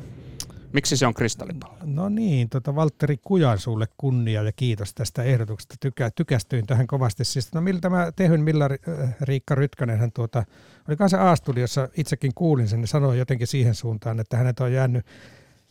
Miksi 0.75 0.97
se 0.97 1.07
on 1.07 1.13
kristallipallo? 1.13 1.77
No 1.83 2.09
niin, 2.09 2.49
tota 2.49 2.75
Valtteri 2.75 3.17
Kujansuulle 3.17 3.87
kunnia 3.97 4.43
ja 4.43 4.51
kiitos 4.51 4.93
tästä 4.93 5.23
ehdotuksesta. 5.23 5.75
Tykä, 5.79 6.11
tykästyin 6.15 6.67
tähän 6.67 6.87
kovasti. 6.87 7.25
Siis, 7.25 7.53
no 7.53 7.61
miltä 7.61 7.89
mä 7.89 8.11
tehyn, 8.15 8.41
millä 8.41 8.65
äh, 8.65 9.15
Riikka 9.21 9.55
Rytkönen, 9.55 9.99
hän 9.99 10.11
tuota, 10.11 10.43
oli 10.87 10.95
kanssa 10.95 11.31
A-studiossa, 11.31 11.89
itsekin 11.97 12.31
kuulin 12.35 12.67
sen, 12.67 12.81
ja 12.81 12.87
sanoi 12.87 13.17
jotenkin 13.17 13.47
siihen 13.47 13.75
suuntaan, 13.75 14.19
että 14.19 14.37
hänet 14.37 14.59
on 14.59 14.73
jäänyt 14.73 15.05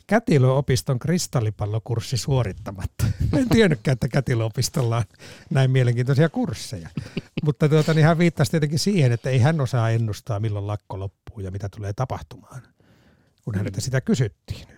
Kätilöopiston 0.07 0.99
kristallipallokurssi 0.99 2.17
suorittamatta. 2.17 3.05
En 3.39 3.49
tiennytkään, 3.49 3.93
että 3.93 4.09
Kätilöopistolla 4.09 4.97
on 4.97 5.05
näin 5.51 5.71
mielenkiintoisia 5.71 6.29
kursseja. 6.29 6.89
Mutta 7.45 7.69
tuota, 7.69 7.95
niin 7.95 8.07
hän 8.07 8.19
viittasi 8.19 8.51
tietenkin 8.51 8.79
siihen, 8.79 9.13
että 9.13 9.31
ei 9.31 9.39
hän 9.39 9.61
osaa 9.61 9.91
ennustaa, 9.91 10.41
milloin 10.41 10.67
lakko 10.67 10.99
loppuu 10.99 11.41
ja 11.41 11.51
mitä 11.51 11.69
tulee 11.69 11.93
tapahtumaan, 11.93 12.63
kun 13.45 13.55
häneltä 13.55 13.81
sitä 13.81 14.01
kysyttiin. 14.01 14.75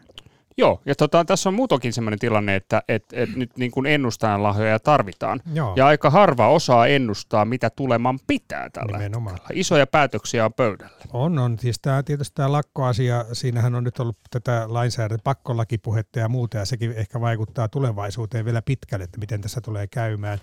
Joo, 0.59 0.83
ja 0.87 0.95
tota, 0.95 1.25
tässä 1.25 1.49
on 1.49 1.55
muutokin 1.55 1.93
sellainen 1.93 2.19
tilanne, 2.19 2.57
että 2.57 2.83
et, 2.89 3.05
et 3.13 3.37
nyt 3.37 3.51
niin 3.57 3.71
kuin 3.71 3.87
ennustajan 3.87 4.43
lahjoja 4.43 4.79
tarvitaan. 4.79 5.41
Joo. 5.55 5.73
Ja 5.77 5.87
aika 5.87 6.11
harva 6.11 6.49
osaa 6.49 6.87
ennustaa, 6.87 7.45
mitä 7.45 7.71
tuleman 7.71 8.19
pitää 8.27 8.71
tällä 8.71 8.99
Nimenomaan. 8.99 9.37
hetkellä. 9.37 9.61
Isoja 9.61 9.87
päätöksiä 9.87 10.45
on 10.45 10.53
pöydällä. 10.53 10.97
On, 11.13 11.39
on. 11.39 11.59
Siis 11.59 11.79
tämä, 11.83 12.03
tietysti 12.03 12.35
tämä 12.35 12.53
lakkoasia, 12.53 13.25
siinähän 13.33 13.75
on 13.75 13.85
nyt 13.85 14.01
ollut 14.01 14.19
tätä 14.31 14.65
lainsäädäntöä, 14.69 15.23
pakkolakipuhetta 15.25 16.19
ja 16.19 16.29
muuta, 16.29 16.59
ja 16.59 16.65
sekin 16.65 16.93
ehkä 16.93 17.21
vaikuttaa 17.21 17.69
tulevaisuuteen 17.69 18.45
vielä 18.45 18.63
pitkälle, 18.63 19.05
että 19.05 19.19
miten 19.21 19.41
tässä 19.41 19.61
tulee 19.61 19.87
käymään. 19.87 20.39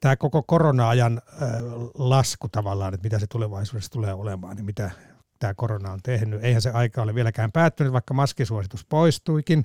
Tämä 0.00 0.16
koko 0.16 0.42
korona-ajan 0.42 1.22
äh, 1.42 1.48
lasku 1.94 2.48
tavallaan, 2.48 2.94
että 2.94 3.04
mitä 3.04 3.18
se 3.18 3.26
tulevaisuudessa 3.26 3.90
tulee 3.90 4.14
olemaan, 4.14 4.56
niin 4.56 4.66
mitä 4.66 4.90
tämä 5.38 5.54
korona 5.54 5.92
on 5.92 6.00
tehnyt. 6.02 6.44
Eihän 6.44 6.62
se 6.62 6.70
aika 6.70 7.02
ole 7.02 7.14
vieläkään 7.14 7.52
päättynyt, 7.52 7.92
vaikka 7.92 8.14
maskisuositus 8.14 8.84
poistuikin. 8.84 9.64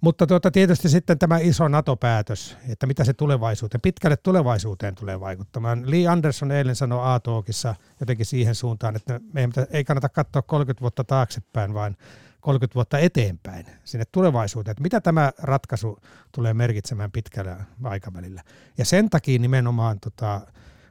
Mutta 0.00 0.26
tuota, 0.26 0.50
tietysti 0.50 0.88
sitten 0.88 1.18
tämä 1.18 1.38
iso 1.38 1.68
NATO-päätös, 1.68 2.56
että 2.68 2.86
mitä 2.86 3.04
se 3.04 3.12
tulevaisuuteen, 3.12 3.80
pitkälle 3.80 4.16
tulevaisuuteen 4.16 4.94
tulee 4.94 5.20
vaikuttamaan. 5.20 5.90
Lee 5.90 6.06
Anderson 6.06 6.52
eilen 6.52 6.76
sanoi 6.76 7.14
A-Talkissa 7.14 7.74
jotenkin 8.00 8.26
siihen 8.26 8.54
suuntaan, 8.54 8.96
että 8.96 9.20
pitä- 9.34 9.66
ei 9.70 9.84
kannata 9.84 10.08
katsoa 10.08 10.42
30 10.42 10.80
vuotta 10.80 11.04
taaksepäin, 11.04 11.74
vaan 11.74 11.96
30 12.40 12.74
vuotta 12.74 12.98
eteenpäin 12.98 13.66
sinne 13.84 14.04
tulevaisuuteen, 14.12 14.72
että 14.72 14.82
mitä 14.82 15.00
tämä 15.00 15.32
ratkaisu 15.38 15.98
tulee 16.32 16.54
merkitsemään 16.54 17.12
pitkällä 17.12 17.56
aikavälillä. 17.84 18.42
Ja 18.78 18.84
sen 18.84 19.10
takia 19.10 19.38
nimenomaan 19.38 20.00
tota, 20.00 20.40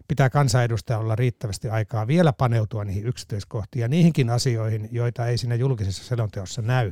pitää 0.10 0.30
kansanedustajan 0.30 1.02
olla 1.02 1.16
riittävästi 1.16 1.70
aikaa 1.70 2.08
vielä 2.08 2.34
paneutua 2.34 2.86
niihin 2.86 3.06
yksityiskohtiin 3.06 3.82
ja 3.82 3.88
niihinkin 3.88 4.30
asioihin, 4.30 4.90
joita 4.92 5.28
ei 5.28 5.38
siinä 5.38 5.56
julkisessa 5.56 6.04
selonteossa 6.04 6.62
näy. 6.62 6.92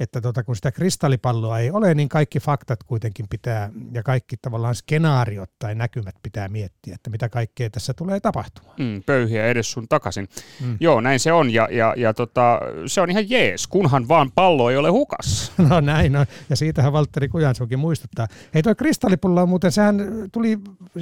Että 0.00 0.20
tota, 0.20 0.44
kun 0.44 0.56
sitä 0.56 0.72
kristallipalloa 0.72 1.58
ei 1.58 1.70
ole, 1.70 1.94
niin 1.94 2.08
kaikki 2.08 2.40
faktat 2.40 2.84
kuitenkin 2.84 3.26
pitää 3.30 3.70
ja 3.92 4.02
kaikki 4.02 4.36
tavallaan 4.42 4.74
skenaariot 4.74 5.50
tai 5.58 5.74
näkymät 5.74 6.14
pitää 6.22 6.48
miettiä, 6.48 6.94
että 6.94 7.10
mitä 7.10 7.28
kaikkea 7.28 7.70
tässä 7.70 7.94
tulee 7.94 8.20
tapahtumaan. 8.20 8.74
Mm, 8.78 9.02
pöyhiä 9.06 9.46
edes 9.46 9.72
sun 9.72 9.88
takaisin. 9.88 10.28
Mm. 10.60 10.76
Joo, 10.80 11.00
näin 11.00 11.20
se 11.20 11.32
on, 11.32 11.50
ja, 11.50 11.68
ja, 11.70 11.94
ja 11.96 12.14
tota, 12.14 12.60
se 12.86 13.00
on 13.00 13.10
ihan 13.10 13.30
jees, 13.30 13.66
kunhan 13.66 14.08
vaan 14.08 14.32
pallo 14.32 14.70
ei 14.70 14.76
ole 14.76 14.88
hukassa. 14.90 15.52
No 15.68 15.80
näin 15.80 16.16
on, 16.16 16.26
ja 16.50 16.56
siitähän 16.56 16.92
Valtteri 16.92 17.28
Kujansuukin 17.28 17.78
muistuttaa. 17.78 18.28
Hei 18.54 18.62
toi 18.62 18.74
kristallipullo 18.74 19.42
on 19.42 19.48
muuten, 19.48 19.72
sehän 19.72 19.96
tuli 20.32 20.58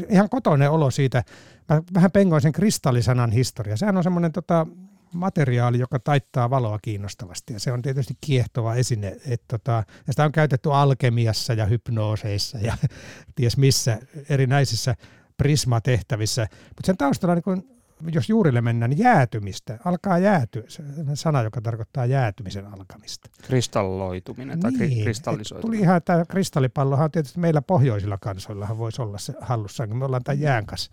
ihan 0.08 0.28
kotoinen 0.28 0.70
olo 0.70 0.90
siitä, 0.90 1.24
mä 1.68 1.82
vähän 1.94 2.10
pengoin 2.10 2.42
sen 2.42 2.52
kristallisanan 2.52 3.32
historia. 3.32 3.76
Sehän 3.76 3.96
on 3.96 4.02
semmoinen 4.02 4.32
tota, 4.32 4.66
materiaali, 5.14 5.78
joka 5.78 5.98
taittaa 5.98 6.50
valoa 6.50 6.78
kiinnostavasti, 6.82 7.52
ja 7.52 7.60
se 7.60 7.72
on 7.72 7.82
tietysti 7.82 8.14
kiehtova 8.20 8.74
esine. 8.74 9.16
Et, 9.26 9.42
tota, 9.48 9.84
ja 10.06 10.12
sitä 10.12 10.24
on 10.24 10.32
käytetty 10.32 10.72
alkemiassa 10.72 11.52
ja 11.52 11.66
hypnooseissa 11.66 12.58
ja 12.58 12.76
ties 13.34 13.56
missä 13.56 13.98
erinäisissä 14.28 14.94
prismatehtävissä. 15.36 16.46
Mutta 16.68 16.86
sen 16.86 16.96
taustalla 16.96 17.34
niin 17.34 17.42
kun 17.42 17.72
jos 18.12 18.28
juurille 18.28 18.60
mennään, 18.60 18.90
niin 18.90 18.98
jäätymistä, 18.98 19.78
alkaa 19.84 20.18
jäätyä, 20.18 20.62
se 20.68 20.82
on 21.08 21.16
sana, 21.16 21.42
joka 21.42 21.60
tarkoittaa 21.60 22.06
jäätymisen 22.06 22.66
alkamista. 22.66 23.30
Kristalloituminen 23.42 24.60
tai 24.60 24.72
niin, 24.72 25.02
kristallisoituminen. 25.02 25.78
Tuli 25.78 25.84
ihan 25.84 26.02
tämä 26.04 26.24
kristallipallohan 26.24 27.10
tietysti 27.10 27.40
meillä 27.40 27.62
pohjoisilla 27.62 28.18
kansoillahan 28.18 28.78
voisi 28.78 29.02
olla 29.02 29.18
se 29.18 29.34
hallussaan, 29.40 29.88
kun 29.88 29.98
me 29.98 30.04
ollaan 30.04 30.24
tämän 30.24 30.40
jään 30.40 30.66
kanssa, 30.66 30.90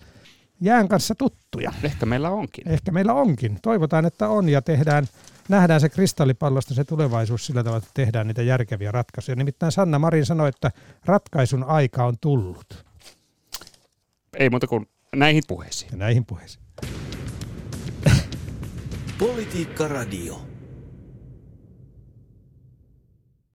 jään 0.61 0.87
kanssa 0.87 1.15
tuttuja. 1.15 1.73
Ehkä 1.83 2.05
meillä 2.05 2.29
onkin. 2.29 2.67
Ehkä 2.67 2.91
meillä 2.91 3.13
onkin. 3.13 3.59
Toivotaan, 3.61 4.05
että 4.05 4.29
on 4.29 4.49
ja 4.49 4.61
tehdään, 4.61 5.07
nähdään 5.49 5.81
se 5.81 5.89
kristallipallosta 5.89 6.73
se 6.73 6.83
tulevaisuus 6.83 7.45
sillä 7.45 7.63
tavalla, 7.63 7.77
että 7.77 7.91
tehdään 7.93 8.27
niitä 8.27 8.41
järkeviä 8.41 8.91
ratkaisuja. 8.91 9.35
Nimittäin 9.35 9.71
Sanna 9.71 9.99
Marin 9.99 10.25
sanoi, 10.25 10.49
että 10.49 10.71
ratkaisun 11.05 11.63
aika 11.63 12.05
on 12.05 12.15
tullut. 12.21 12.85
Ei 14.37 14.49
muuta 14.49 14.67
kuin 14.67 14.85
näihin 15.15 15.43
puheisiin. 15.47 15.91
Ja 15.91 15.97
näihin 15.97 16.25
puheisiin. 16.25 16.63
Politiikka 19.19 19.87
Radio. 19.87 20.41